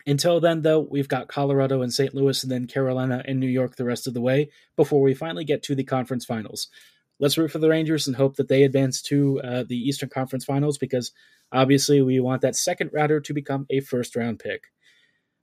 Until 0.06 0.40
then, 0.40 0.62
though, 0.64 0.80
we've 0.80 1.08
got 1.08 1.28
Colorado 1.28 1.82
and 1.82 1.94
St. 1.94 2.14
Louis, 2.14 2.42
and 2.44 2.52
then 2.52 2.68
Carolina 2.68 3.24
and 3.26 3.40
New 3.40 3.48
York 3.48 3.76
the 3.76 3.86
rest 3.86 4.08
of 4.08 4.14
the 4.14 4.22
way 4.22 4.50
before 4.76 5.02
we 5.02 5.14
finally 5.14 5.46
get 5.46 5.64
to 5.64 5.76
the 5.76 5.84
conference 5.84 6.26
finals. 6.26 6.68
Let's 7.22 7.38
root 7.38 7.52
for 7.52 7.60
the 7.60 7.70
Rangers 7.70 8.08
and 8.08 8.16
hope 8.16 8.36
that 8.38 8.48
they 8.48 8.64
advance 8.64 9.00
to 9.04 9.40
uh, 9.42 9.64
the 9.68 9.78
Eastern 9.78 10.10
Conference 10.10 10.44
Finals 10.44 10.80
because 10.80 11.12
obviously 11.52 12.02
we 12.02 12.20
want 12.20 12.42
that 12.42 12.56
second 12.56 12.90
rounder 12.92 13.22
to 13.22 13.34
become 13.34 13.68
a 13.70 13.80
first 13.80 14.16
round 14.16 14.40
pick. 14.40 14.64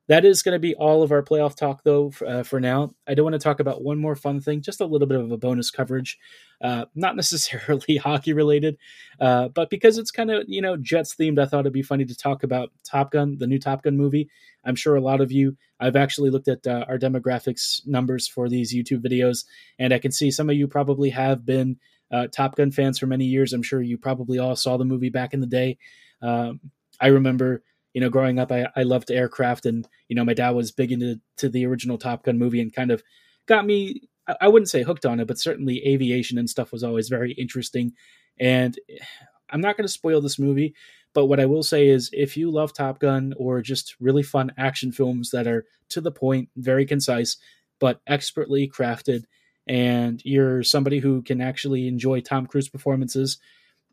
That 0.09 0.25
is 0.25 0.43
going 0.43 0.55
to 0.55 0.59
be 0.59 0.75
all 0.75 1.03
of 1.03 1.13
our 1.13 1.23
playoff 1.23 1.55
talk, 1.55 1.83
though, 1.85 2.11
uh, 2.27 2.43
for 2.43 2.61
now. 2.61 2.95
I 3.07 3.15
do 3.15 3.23
want 3.23 3.35
to 3.35 3.39
talk 3.39 3.61
about 3.61 3.85
one 3.85 3.99
more 3.99 4.17
fun 4.17 4.41
thing, 4.41 4.63
just 4.63 4.81
a 4.81 4.87
little 4.87 5.07
bit 5.07 5.21
of 5.21 5.31
a 5.31 5.37
bonus 5.37 5.71
coverage. 5.71 6.19
Uh, 6.63 6.87
not 6.95 7.15
necessarily 7.17 7.99
hockey 7.99 8.33
related, 8.33 8.79
uh, 9.21 9.49
but 9.49 9.69
because 9.69 9.99
it's 9.99 10.11
kind 10.11 10.31
of, 10.31 10.45
you 10.49 10.63
know, 10.63 10.79
Jets 10.79 11.15
themed, 11.15 11.39
I 11.39 11.45
thought 11.45 11.61
it'd 11.61 11.75
be 11.75 11.83
funny 11.83 12.07
to 12.07 12.17
talk 12.17 12.43
about 12.43 12.73
Top 12.85 13.13
Gun, 13.13 13.37
the 13.39 13.47
new 13.47 13.59
Top 13.59 13.83
Gun 13.83 13.99
movie. 13.99 14.31
I'm 14.65 14.77
sure 14.77 14.97
a 14.97 15.01
lot 15.01 15.21
of 15.21 15.31
you, 15.31 15.57
I've 15.79 15.97
actually 15.97 16.31
looked 16.31 16.49
at 16.49 16.67
uh, 16.67 16.87
our 16.89 16.99
demographics 16.99 17.87
numbers 17.87 18.27
for 18.27 18.49
these 18.49 18.75
YouTube 18.75 19.07
videos, 19.07 19.45
and 19.79 19.93
I 19.93 19.99
can 19.99 20.11
see 20.11 20.31
some 20.31 20.49
of 20.49 20.57
you 20.57 20.67
probably 20.69 21.11
have 21.11 21.45
been 21.45 21.77
uh, 22.11 22.29
Top 22.29 22.57
Gun 22.57 22.71
fans 22.71 22.99
for 22.99 23.07
many 23.07 23.27
years. 23.27 23.53
I'm 23.53 23.63
sure 23.63 23.83
you 23.83 23.99
probably 23.99 24.39
all 24.39 24.57
saw 24.57 24.79
the 24.79 24.87
movie 24.87 25.11
back 25.11 25.35
in 25.35 25.41
the 25.41 25.47
day. 25.47 25.77
Um, 26.23 26.61
I 26.99 27.09
remember 27.09 27.63
you 27.95 28.01
know, 28.01 28.11
growing 28.11 28.39
up, 28.39 28.53
I, 28.53 28.69
I 28.77 28.83
loved 28.83 29.11
aircraft, 29.11 29.67
and 29.67 29.89
you 30.09 30.17
know, 30.17 30.25
my 30.25 30.35
dad 30.35 30.51
was 30.51 30.73
big 30.73 30.93
into 30.93 31.21
to 31.39 31.49
the 31.49 31.67
original 31.67 31.99
Top 31.99 32.25
Gun 32.25 32.39
movie, 32.39 32.61
and 32.61 32.73
kind 32.73 32.91
of 32.91 33.03
got 33.47 33.67
me. 33.67 34.03
I 34.41 34.49
wouldn't 34.49 34.69
say 34.69 34.83
hooked 34.83 35.07
on 35.07 35.21
it, 35.21 35.27
but 35.27 35.39
certainly 35.39 35.83
aviation 35.87 36.37
and 36.37 36.51
stuff 36.51 36.71
was 36.71 36.85
always 36.85 37.09
very 37.09 37.33
interesting. 37.33 37.93
And 38.39 38.79
I'm 39.51 39.63
not 39.63 39.79
going 39.79 39.87
to 39.87 39.93
spoil 39.93 40.21
this 40.21 40.39
movie, 40.39 40.75
but 41.15 41.25
what 41.25 41.41
I 41.41 41.47
will 41.47 41.63
say 41.63 41.89
is, 41.89 42.11
if 42.13 42.37
you 42.37 42.51
love 42.51 42.75
Top 42.75 42.99
Gun 42.99 43.33
or 43.39 43.63
just 43.63 43.97
really 43.99 44.23
fun 44.23 44.53
action 44.59 44.93
films 44.93 45.31
that 45.31 45.47
are 45.47 45.65
to 45.89 46.03
the 46.03 46.13
point, 46.13 46.51
very 46.55 46.85
concise, 46.85 47.39
but 47.81 48.03
expertly 48.07 48.69
crafted, 48.69 49.25
and 49.67 50.21
you're 50.25 50.63
somebody 50.63 50.99
who 50.99 51.23
can 51.23 51.41
actually 51.41 51.89
enjoy 51.89 52.21
Tom 52.21 52.47
Cruise 52.47 52.69
performances 52.69 53.39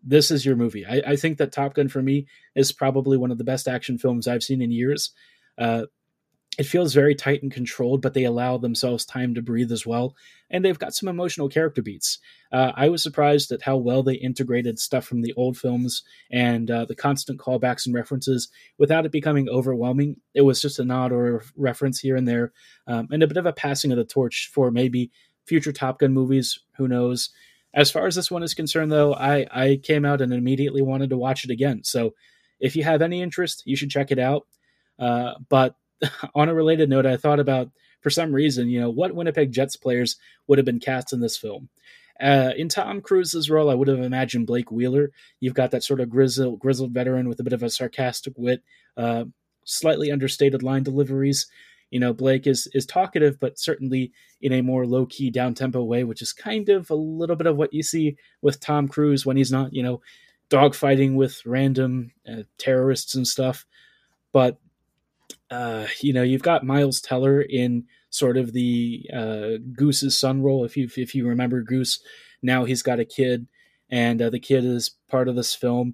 this 0.05 0.31
is 0.31 0.45
your 0.45 0.55
movie. 0.55 0.85
I, 0.85 1.01
I, 1.07 1.15
think 1.15 1.39
that 1.39 1.51
Top 1.51 1.73
Gun 1.73 1.87
for 1.87 2.01
me 2.01 2.27
is 2.55 2.71
probably 2.71 3.17
one 3.17 3.31
of 3.31 3.37
the 3.37 3.43
best 3.43 3.67
action 3.67 3.97
films 3.97 4.27
I've 4.27 4.43
seen 4.43 4.61
in 4.61 4.71
years. 4.71 5.11
Uh, 5.57 5.85
it 6.57 6.65
feels 6.65 6.93
very 6.93 7.15
tight 7.15 7.43
and 7.43 7.51
controlled, 7.51 8.01
but 8.01 8.13
they 8.13 8.23
allow 8.23 8.57
themselves 8.57 9.05
time 9.05 9.35
to 9.35 9.41
breathe 9.41 9.71
as 9.71 9.85
well. 9.85 10.15
And 10.49 10.63
they've 10.63 10.79
got 10.79 10.93
some 10.93 11.09
emotional 11.09 11.49
character 11.49 11.81
beats. 11.81 12.19
Uh, 12.51 12.71
I 12.75 12.87
was 12.87 13.03
surprised 13.03 13.51
at 13.51 13.63
how 13.63 13.77
well 13.77 14.03
they 14.03 14.13
integrated 14.13 14.79
stuff 14.79 15.05
from 15.05 15.21
the 15.21 15.33
old 15.33 15.57
films 15.57 16.03
and 16.31 16.71
uh, 16.71 16.85
the 16.85 16.95
constant 16.95 17.39
callbacks 17.39 17.85
and 17.85 17.93
references 17.93 18.47
without 18.77 19.05
it 19.05 19.11
becoming 19.11 19.49
overwhelming. 19.49 20.17
It 20.33 20.41
was 20.41 20.61
just 20.61 20.79
a 20.79 20.85
nod 20.85 21.11
or 21.11 21.37
a 21.37 21.41
reference 21.57 21.99
here 21.99 22.15
and 22.15 22.27
there, 22.27 22.53
um, 22.87 23.07
and 23.11 23.21
a 23.21 23.27
bit 23.27 23.37
of 23.37 23.45
a 23.45 23.53
passing 23.53 23.91
of 23.91 23.97
the 23.97 24.05
torch 24.05 24.49
for 24.53 24.71
maybe 24.71 25.11
future 25.45 25.73
Top 25.73 25.99
Gun 25.99 26.13
movies. 26.13 26.59
Who 26.77 26.87
knows? 26.87 27.31
As 27.75 27.91
far 27.91 28.07
as 28.07 28.15
this 28.15 28.31
one 28.31 28.41
is 28.41 28.53
concerned, 28.53 28.91
though, 28.91 29.13
I, 29.13 29.45
I 29.51 29.79
came 29.83 30.05
out 30.05 30.21
and 30.21 30.33
immediately 30.33 30.81
wanted 30.81 31.09
to 31.09 31.17
watch 31.17 31.43
it 31.43 31.51
again. 31.51 31.83
So 31.83 32.13
if 32.59 32.75
you 32.75 32.83
have 32.83 33.01
any 33.01 33.21
interest, 33.21 33.63
you 33.65 33.75
should 33.75 33.89
check 33.89 34.11
it 34.11 34.19
out. 34.19 34.47
Uh, 34.97 35.33
but 35.49 35.75
on 36.35 36.49
a 36.49 36.53
related 36.53 36.89
note, 36.89 37.05
I 37.05 37.17
thought 37.17 37.39
about, 37.39 37.69
for 38.01 38.09
some 38.09 38.31
reason, 38.31 38.69
you 38.69 38.79
know, 38.79 38.89
what 38.89 39.13
Winnipeg 39.13 39.51
Jets 39.51 39.75
players 39.75 40.15
would 40.47 40.57
have 40.57 40.65
been 40.65 40.79
cast 40.79 41.11
in 41.11 41.19
this 41.19 41.37
film. 41.37 41.69
Uh, 42.21 42.51
in 42.55 42.69
Tom 42.69 43.01
Cruise's 43.01 43.49
role, 43.49 43.69
I 43.69 43.73
would 43.73 43.89
have 43.89 43.99
imagined 43.99 44.47
Blake 44.47 44.71
Wheeler. 44.71 45.11
You've 45.41 45.53
got 45.53 45.71
that 45.71 45.83
sort 45.83 45.99
of 45.99 46.09
grizzled, 46.09 46.59
grizzled 46.59 46.93
veteran 46.93 47.27
with 47.27 47.41
a 47.41 47.43
bit 47.43 47.51
of 47.51 47.61
a 47.61 47.69
sarcastic 47.69 48.33
wit, 48.37 48.63
uh, 48.95 49.25
slightly 49.65 50.11
understated 50.11 50.63
line 50.63 50.83
deliveries. 50.83 51.47
You 51.95 52.01
know, 52.01 52.11
Blake 52.11 52.45
is 52.45 52.67
is 52.73 52.85
talkative, 52.85 53.39
but 53.39 53.57
certainly 53.57 54.11
in 54.41 54.51
a 54.51 54.59
more 54.59 54.85
low 54.85 55.05
key, 55.05 55.29
down 55.29 55.53
tempo 55.53 55.81
way, 55.81 56.03
which 56.03 56.21
is 56.21 56.33
kind 56.33 56.67
of 56.67 56.89
a 56.89 56.93
little 56.93 57.37
bit 57.37 57.47
of 57.47 57.55
what 57.55 57.73
you 57.73 57.83
see 57.83 58.17
with 58.41 58.59
Tom 58.59 58.89
Cruise 58.89 59.25
when 59.25 59.37
he's 59.37 59.49
not, 59.49 59.73
you 59.73 59.81
know, 59.81 60.01
dogfighting 60.49 61.15
with 61.15 61.41
random 61.45 62.11
uh, 62.29 62.43
terrorists 62.57 63.15
and 63.15 63.25
stuff. 63.25 63.65
But 64.33 64.59
uh, 65.49 65.87
you 66.01 66.11
know, 66.11 66.21
you've 66.21 66.43
got 66.43 66.65
Miles 66.65 66.99
Teller 66.99 67.39
in 67.41 67.85
sort 68.09 68.35
of 68.35 68.51
the 68.51 69.09
uh, 69.13 69.51
Goose's 69.71 70.19
son 70.19 70.41
role. 70.43 70.65
If 70.65 70.75
you 70.75 70.89
if 70.97 71.15
you 71.15 71.25
remember 71.25 71.61
Goose, 71.61 72.01
now 72.41 72.65
he's 72.65 72.83
got 72.83 72.99
a 72.99 73.05
kid, 73.05 73.47
and 73.89 74.21
uh, 74.21 74.29
the 74.29 74.41
kid 74.41 74.65
is 74.65 74.91
part 75.09 75.29
of 75.29 75.37
this 75.37 75.55
film. 75.55 75.93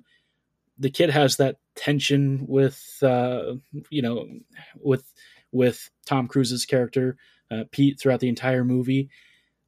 The 0.79 0.89
kid 0.89 1.11
has 1.11 1.37
that 1.37 1.57
tension 1.75 2.43
with 2.47 2.81
uh, 3.03 3.53
you 3.91 4.01
know 4.01 4.25
with 4.81 5.03
with 5.51 5.89
Tom 6.05 6.27
Cruise's 6.27 6.65
character, 6.65 7.17
uh, 7.49 7.63
Pete, 7.71 7.99
throughout 7.99 8.19
the 8.19 8.29
entire 8.29 8.63
movie. 8.63 9.09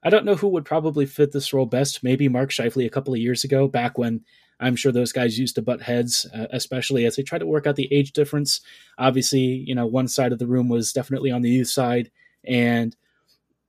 I 0.04 0.10
don't 0.10 0.26
know 0.26 0.36
who 0.36 0.50
would 0.50 0.66
probably 0.66 1.06
fit 1.06 1.32
this 1.32 1.54
role 1.54 1.66
best. 1.66 2.04
Maybe 2.04 2.28
Mark 2.28 2.50
Scheifele 2.50 2.86
a 2.86 2.90
couple 2.90 3.14
of 3.14 3.20
years 3.20 3.44
ago, 3.44 3.68
back 3.68 3.98
when 3.98 4.22
I'm 4.60 4.76
sure 4.76 4.92
those 4.92 5.12
guys 5.12 5.40
used 5.40 5.56
to 5.56 5.62
butt 5.62 5.82
heads, 5.82 6.26
uh, 6.34 6.48
especially 6.52 7.06
as 7.06 7.16
they 7.16 7.24
try 7.24 7.38
to 7.38 7.46
work 7.46 7.68
out 7.68 7.76
the 7.76 7.92
age 7.94 8.12
difference. 8.12 8.62
Obviously, 8.98 9.40
you 9.40 9.76
know, 9.76 9.86
one 9.86 10.08
side 10.08 10.32
of 10.32 10.40
the 10.40 10.48
room 10.48 10.70
was 10.70 10.94
definitely 10.94 11.32
on 11.32 11.42
the 11.42 11.50
youth 11.50 11.70
side, 11.70 12.12
and 12.46 12.96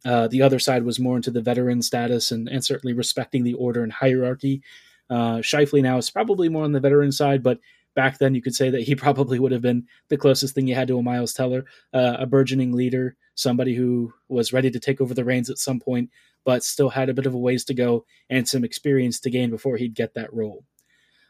uh, 0.05 0.29
the 0.29 0.43
other 0.43 0.59
side 0.59 0.85
was 0.85 1.01
more 1.01 1.17
into 1.17 1.31
the 1.31 1.41
veteran 1.41 1.83
status 1.83 2.31
and, 2.31 2.49
and 2.49 2.65
certainly 2.65 2.93
respecting 2.93 3.43
the 3.43 3.55
order 3.55 3.83
and 3.83 3.93
hierarchy. 3.93 4.63
Uh, 5.09 5.37
Scheifele 5.39 5.83
now 5.83 5.99
is 5.99 6.11
probably 6.11 6.49
more 6.49 6.65
on 6.65 6.73
the 6.73 6.81
veteran 6.81 7.13
side, 7.13 7.43
but 7.43 7.59
back 7.95 8.19
then 8.19 8.35
you 8.35 8.43
could 8.43 8.55
say 8.55 8.71
that 8.71 8.83
he 8.83 8.95
probably 9.05 9.39
would 9.39 9.53
have 9.53 9.63
been 9.63 9.87
the 10.09 10.17
closest 10.17 10.55
thing 10.55 10.67
you 10.67 10.75
had 10.75 10.89
to 10.89 10.99
a 10.99 11.03
Miles 11.03 11.33
Teller, 11.33 11.65
uh, 11.93 12.17
a 12.19 12.27
burgeoning 12.27 12.73
leader, 12.73 13.17
somebody 13.35 13.75
who 13.75 14.13
was 14.29 14.53
ready 14.53 14.71
to 14.71 14.81
take 14.81 15.01
over 15.01 15.15
the 15.15 15.25
reins 15.25 15.51
at 15.51 15.59
some 15.59 15.81
point, 15.81 16.11
but 16.45 16.63
still 16.63 16.91
had 16.91 17.09
a 17.09 17.15
bit 17.15 17.27
of 17.27 17.35
a 17.35 17.39
ways 17.39 17.65
to 17.65 17.75
go 17.75 18.05
and 18.31 18.49
some 18.49 18.65
experience 18.65 19.21
to 19.21 19.31
gain 19.31 19.51
before 19.51 19.77
he'd 19.77 19.95
get 19.95 20.15
that 20.15 20.33
role. 20.33 20.65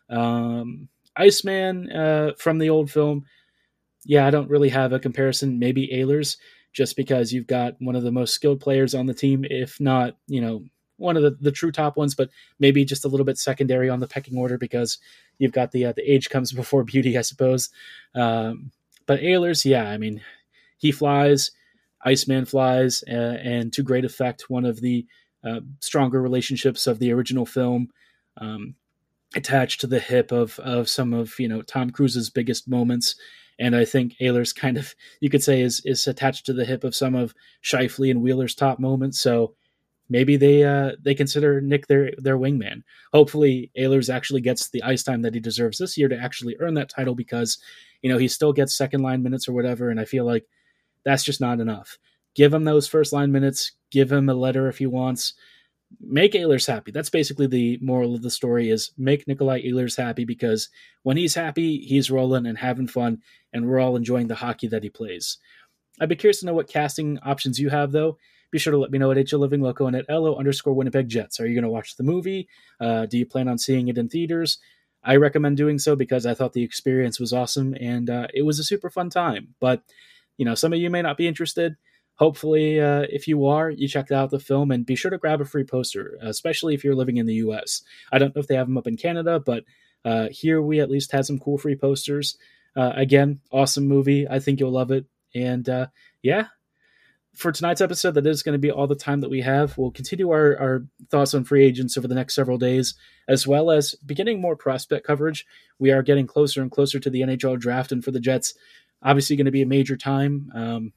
Um, 0.08 0.88
Iceman 1.16 1.90
uh, 1.92 2.32
from 2.38 2.58
the 2.58 2.70
old 2.70 2.90
film, 2.90 3.24
yeah, 4.04 4.26
I 4.26 4.30
don't 4.30 4.50
really 4.50 4.68
have 4.68 4.92
a 4.92 4.98
comparison. 4.98 5.58
Maybe 5.58 5.88
Ehlers, 5.88 6.36
just 6.72 6.96
because 6.96 7.32
you've 7.32 7.46
got 7.46 7.76
one 7.78 7.96
of 7.96 8.02
the 8.02 8.12
most 8.12 8.34
skilled 8.34 8.60
players 8.60 8.94
on 8.94 9.06
the 9.06 9.14
team, 9.14 9.44
if 9.48 9.80
not, 9.80 10.16
you 10.26 10.40
know, 10.40 10.64
one 10.96 11.16
of 11.16 11.22
the, 11.22 11.36
the 11.40 11.52
true 11.52 11.72
top 11.72 11.96
ones, 11.96 12.14
but 12.14 12.30
maybe 12.58 12.84
just 12.84 13.04
a 13.04 13.08
little 13.08 13.26
bit 13.26 13.38
secondary 13.38 13.88
on 13.88 14.00
the 14.00 14.06
pecking 14.06 14.38
order 14.38 14.58
because 14.58 14.98
you've 15.38 15.52
got 15.52 15.72
the 15.72 15.86
uh, 15.86 15.92
the 15.92 16.10
age 16.10 16.30
comes 16.30 16.52
before 16.62 16.84
beauty, 16.84 17.18
I 17.18 17.22
suppose. 17.22 17.70
Um, 18.14 18.70
but 19.06 19.20
Ehlers, 19.20 19.64
yeah, 19.64 19.88
I 19.90 19.98
mean, 19.98 20.22
he 20.78 20.92
flies, 20.92 21.50
Iceman 22.04 22.46
flies, 22.46 23.04
uh, 23.08 23.38
and 23.42 23.72
to 23.72 23.82
great 23.82 24.04
effect, 24.04 24.48
one 24.48 24.64
of 24.64 24.80
the 24.80 25.06
uh, 25.44 25.60
stronger 25.80 26.22
relationships 26.22 26.86
of 26.86 26.98
the 26.98 27.12
original 27.12 27.44
film, 27.44 27.88
um, 28.38 28.74
attached 29.36 29.80
to 29.80 29.86
the 29.86 30.00
hip 30.00 30.32
of 30.32 30.58
of 30.60 30.88
some 30.88 31.12
of 31.12 31.38
you 31.38 31.48
know 31.48 31.62
Tom 31.62 31.90
Cruise's 31.90 32.30
biggest 32.30 32.68
moments. 32.68 33.16
And 33.56 33.76
I 33.76 33.84
think 33.84 34.16
Ehlers 34.20 34.52
kind 34.52 34.76
of, 34.76 34.96
you 35.20 35.30
could 35.30 35.42
say, 35.42 35.60
is 35.60 35.80
is 35.84 36.06
attached 36.06 36.46
to 36.46 36.52
the 36.52 36.64
hip 36.64 36.82
of 36.82 36.94
some 36.94 37.14
of 37.14 37.34
Scheifele 37.62 38.10
and 38.10 38.20
Wheeler's 38.20 38.54
top 38.54 38.80
moments. 38.80 39.20
So 39.20 39.54
maybe 40.08 40.36
they 40.36 40.64
uh, 40.64 40.92
they 41.00 41.14
consider 41.14 41.60
Nick 41.60 41.86
their 41.86 42.12
their 42.18 42.38
wingman. 42.38 42.82
Hopefully, 43.12 43.70
Ehlers 43.78 44.12
actually 44.12 44.40
gets 44.40 44.70
the 44.70 44.82
ice 44.82 45.02
time 45.02 45.22
that 45.22 45.34
he 45.34 45.40
deserves 45.40 45.78
this 45.78 45.96
year 45.96 46.08
to 46.08 46.18
actually 46.18 46.56
earn 46.60 46.74
that 46.74 46.88
title 46.88 47.14
because 47.14 47.58
you 48.02 48.10
know 48.10 48.18
he 48.18 48.28
still 48.28 48.52
gets 48.52 48.76
second 48.76 49.02
line 49.02 49.22
minutes 49.22 49.48
or 49.48 49.52
whatever, 49.52 49.90
and 49.90 50.00
I 50.00 50.04
feel 50.04 50.24
like 50.24 50.46
that's 51.04 51.24
just 51.24 51.40
not 51.40 51.60
enough. 51.60 51.98
Give 52.34 52.52
him 52.52 52.64
those 52.64 52.88
first 52.88 53.12
line 53.12 53.32
minutes. 53.32 53.72
Give 53.90 54.10
him 54.10 54.28
a 54.28 54.34
letter 54.34 54.68
if 54.68 54.78
he 54.78 54.86
wants. 54.86 55.34
Make 56.00 56.32
Ehlers 56.32 56.66
happy. 56.66 56.90
That's 56.90 57.10
basically 57.10 57.46
the 57.46 57.78
moral 57.80 58.14
of 58.14 58.22
the 58.22 58.30
story: 58.30 58.70
is 58.70 58.92
make 58.98 59.26
Nikolaj 59.26 59.64
Ehlers 59.64 59.96
happy 59.96 60.24
because 60.24 60.68
when 61.02 61.16
he's 61.16 61.34
happy, 61.34 61.78
he's 61.78 62.10
rolling 62.10 62.46
and 62.46 62.58
having 62.58 62.88
fun, 62.88 63.22
and 63.52 63.66
we're 63.66 63.80
all 63.80 63.96
enjoying 63.96 64.26
the 64.26 64.34
hockey 64.34 64.66
that 64.68 64.82
he 64.82 64.90
plays. 64.90 65.38
I'd 66.00 66.08
be 66.08 66.16
curious 66.16 66.40
to 66.40 66.46
know 66.46 66.54
what 66.54 66.68
casting 66.68 67.18
options 67.20 67.60
you 67.60 67.70
have, 67.70 67.92
though. 67.92 68.18
Be 68.54 68.60
sure 68.60 68.70
to 68.70 68.78
let 68.78 68.92
me 68.92 68.98
know 68.98 69.10
at 69.10 69.16
HL 69.16 69.40
Living 69.40 69.62
Loco 69.62 69.88
and 69.88 69.96
at 69.96 70.08
LO 70.08 70.36
underscore 70.36 70.74
Winnipeg 70.74 71.08
Jets. 71.08 71.40
Are 71.40 71.46
you 71.48 71.56
going 71.56 71.64
to 71.64 71.68
watch 71.68 71.96
the 71.96 72.04
movie? 72.04 72.46
Uh, 72.78 73.04
do 73.04 73.18
you 73.18 73.26
plan 73.26 73.48
on 73.48 73.58
seeing 73.58 73.88
it 73.88 73.98
in 73.98 74.08
theaters? 74.08 74.58
I 75.02 75.16
recommend 75.16 75.56
doing 75.56 75.80
so 75.80 75.96
because 75.96 76.24
I 76.24 76.34
thought 76.34 76.52
the 76.52 76.62
experience 76.62 77.18
was 77.18 77.32
awesome 77.32 77.74
and 77.80 78.08
uh, 78.08 78.28
it 78.32 78.42
was 78.42 78.60
a 78.60 78.62
super 78.62 78.90
fun 78.90 79.10
time. 79.10 79.56
But, 79.58 79.82
you 80.36 80.44
know, 80.44 80.54
some 80.54 80.72
of 80.72 80.78
you 80.78 80.88
may 80.88 81.02
not 81.02 81.16
be 81.16 81.26
interested. 81.26 81.74
Hopefully, 82.14 82.80
uh, 82.80 83.06
if 83.10 83.26
you 83.26 83.44
are, 83.44 83.70
you 83.70 83.88
check 83.88 84.12
out 84.12 84.30
the 84.30 84.38
film 84.38 84.70
and 84.70 84.86
be 84.86 84.94
sure 84.94 85.10
to 85.10 85.18
grab 85.18 85.40
a 85.40 85.44
free 85.44 85.64
poster, 85.64 86.16
especially 86.22 86.74
if 86.74 86.84
you're 86.84 86.94
living 86.94 87.16
in 87.16 87.26
the 87.26 87.42
US. 87.46 87.82
I 88.12 88.20
don't 88.20 88.36
know 88.36 88.40
if 88.40 88.46
they 88.46 88.54
have 88.54 88.68
them 88.68 88.78
up 88.78 88.86
in 88.86 88.96
Canada, 88.96 89.40
but 89.40 89.64
uh, 90.04 90.28
here 90.30 90.62
we 90.62 90.78
at 90.78 90.92
least 90.92 91.10
had 91.10 91.26
some 91.26 91.40
cool 91.40 91.58
free 91.58 91.74
posters. 91.74 92.38
Uh, 92.76 92.92
again, 92.94 93.40
awesome 93.50 93.88
movie. 93.88 94.28
I 94.28 94.38
think 94.38 94.60
you'll 94.60 94.70
love 94.70 94.92
it. 94.92 95.06
And 95.34 95.68
uh, 95.68 95.88
yeah, 96.22 96.46
for 97.34 97.52
tonight's 97.52 97.80
episode, 97.80 98.12
that 98.12 98.26
is 98.26 98.42
going 98.42 98.54
to 98.54 98.58
be 98.58 98.70
all 98.70 98.86
the 98.86 98.94
time 98.94 99.20
that 99.20 99.30
we 99.30 99.40
have. 99.40 99.76
We'll 99.76 99.90
continue 99.90 100.30
our, 100.30 100.56
our 100.58 100.86
thoughts 101.10 101.34
on 101.34 101.44
free 101.44 101.64
agents 101.64 101.98
over 101.98 102.06
the 102.06 102.14
next 102.14 102.34
several 102.34 102.58
days, 102.58 102.94
as 103.28 103.46
well 103.46 103.70
as 103.70 103.94
beginning 104.06 104.40
more 104.40 104.56
prospect 104.56 105.06
coverage. 105.06 105.44
We 105.78 105.90
are 105.90 106.02
getting 106.02 106.26
closer 106.26 106.62
and 106.62 106.70
closer 106.70 107.00
to 107.00 107.10
the 107.10 107.22
NHL 107.22 107.58
draft, 107.58 107.92
and 107.92 108.04
for 108.04 108.12
the 108.12 108.20
Jets, 108.20 108.54
obviously 109.02 109.36
going 109.36 109.46
to 109.46 109.50
be 109.50 109.62
a 109.62 109.66
major 109.66 109.96
time. 109.96 110.50
Um, 110.54 110.92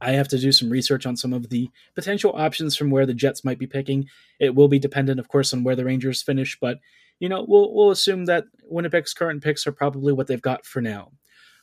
I 0.00 0.12
have 0.12 0.28
to 0.28 0.38
do 0.38 0.50
some 0.50 0.68
research 0.68 1.06
on 1.06 1.16
some 1.16 1.32
of 1.32 1.48
the 1.48 1.70
potential 1.94 2.32
options 2.34 2.74
from 2.74 2.90
where 2.90 3.06
the 3.06 3.14
Jets 3.14 3.44
might 3.44 3.58
be 3.58 3.68
picking. 3.68 4.08
It 4.40 4.56
will 4.56 4.68
be 4.68 4.80
dependent, 4.80 5.20
of 5.20 5.28
course, 5.28 5.52
on 5.52 5.62
where 5.62 5.76
the 5.76 5.84
Rangers 5.84 6.22
finish, 6.22 6.58
but 6.60 6.78
you 7.20 7.28
know 7.28 7.44
we'll 7.46 7.72
we'll 7.72 7.92
assume 7.92 8.24
that 8.24 8.44
Winnipeg's 8.64 9.14
current 9.14 9.44
picks 9.44 9.64
are 9.66 9.72
probably 9.72 10.12
what 10.12 10.26
they've 10.26 10.42
got 10.42 10.66
for 10.66 10.80
now. 10.80 11.12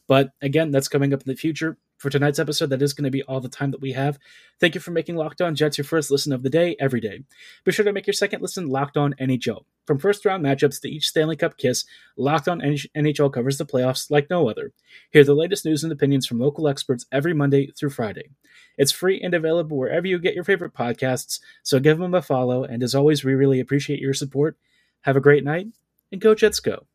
But 0.08 0.30
again, 0.42 0.72
that's 0.72 0.88
coming 0.88 1.14
up 1.14 1.22
in 1.22 1.28
the 1.28 1.36
future 1.36 1.78
for 2.00 2.10
tonight's 2.10 2.40
episode, 2.40 2.70
that 2.72 2.82
is 2.82 2.94
going 2.94 3.04
to 3.04 3.12
be 3.12 3.24
all 3.24 3.42
the 3.42 3.50
time 3.50 3.72
that 3.72 3.82
we 3.82 3.92
have. 3.92 4.18
Thank 4.60 4.74
you 4.74 4.82
for 4.82 4.92
making 4.92 5.18
Locked 5.18 5.42
On 5.42 5.54
Jets 5.54 5.78
your 5.78 5.86
first 5.86 6.10
listen 6.10 6.32
of 6.32 6.44
the 6.44 6.50
day 6.50 6.76
every 6.80 7.02
day. 7.02 7.24
Be 7.66 7.72
sure 7.72 7.86
to 7.86 7.94
make 7.94 8.08
your 8.08 8.14
second 8.14 8.42
listen 8.42 8.70
Locked 8.70 8.98
On 8.98 9.14
NHL. 9.20 9.66
From 9.86 10.00
first 10.00 10.26
round 10.26 10.44
matchups 10.44 10.82
to 10.82 10.90
each 10.90 11.10
Stanley 11.10 11.36
Cup 11.36 11.58
kiss, 11.58 11.84
Locked 12.16 12.48
On 12.48 12.62
NHL 12.62 13.34
covers 13.34 13.58
the 13.58 13.66
playoffs 13.66 14.10
like 14.10 14.30
no 14.30 14.50
other. 14.50 14.72
Hear 15.12 15.24
the 15.24 15.36
latest 15.36 15.66
news 15.66 15.84
and 15.84 15.92
opinions 15.92 16.26
from 16.26 16.40
local 16.40 16.68
experts 16.68 17.06
every 17.12 17.34
Monday 17.34 17.72
through 17.72 17.90
Friday. 17.90 18.30
It's 18.78 18.94
free 18.94 19.20
and 19.22 19.34
available 19.34 19.78
wherever 19.78 20.08
you 20.08 20.20
get 20.20 20.36
your 20.36 20.46
favorite 20.46 20.74
podcasts, 20.74 21.42
so 21.64 21.80
give 21.80 21.98
them 21.98 22.14
a 22.14 22.22
follow. 22.22 22.64
And 22.64 22.82
as 22.82 22.96
always, 22.96 23.26
we 23.26 23.34
really 23.34 23.60
appreciate 23.60 24.00
your 24.00 24.14
support. 24.14 24.58
Have 25.02 25.18
a 25.18 25.22
great 25.22 25.44
night, 25.44 25.68
and 26.12 26.22
go 26.22 26.34
Jets 26.34 26.60
go. 26.62 26.89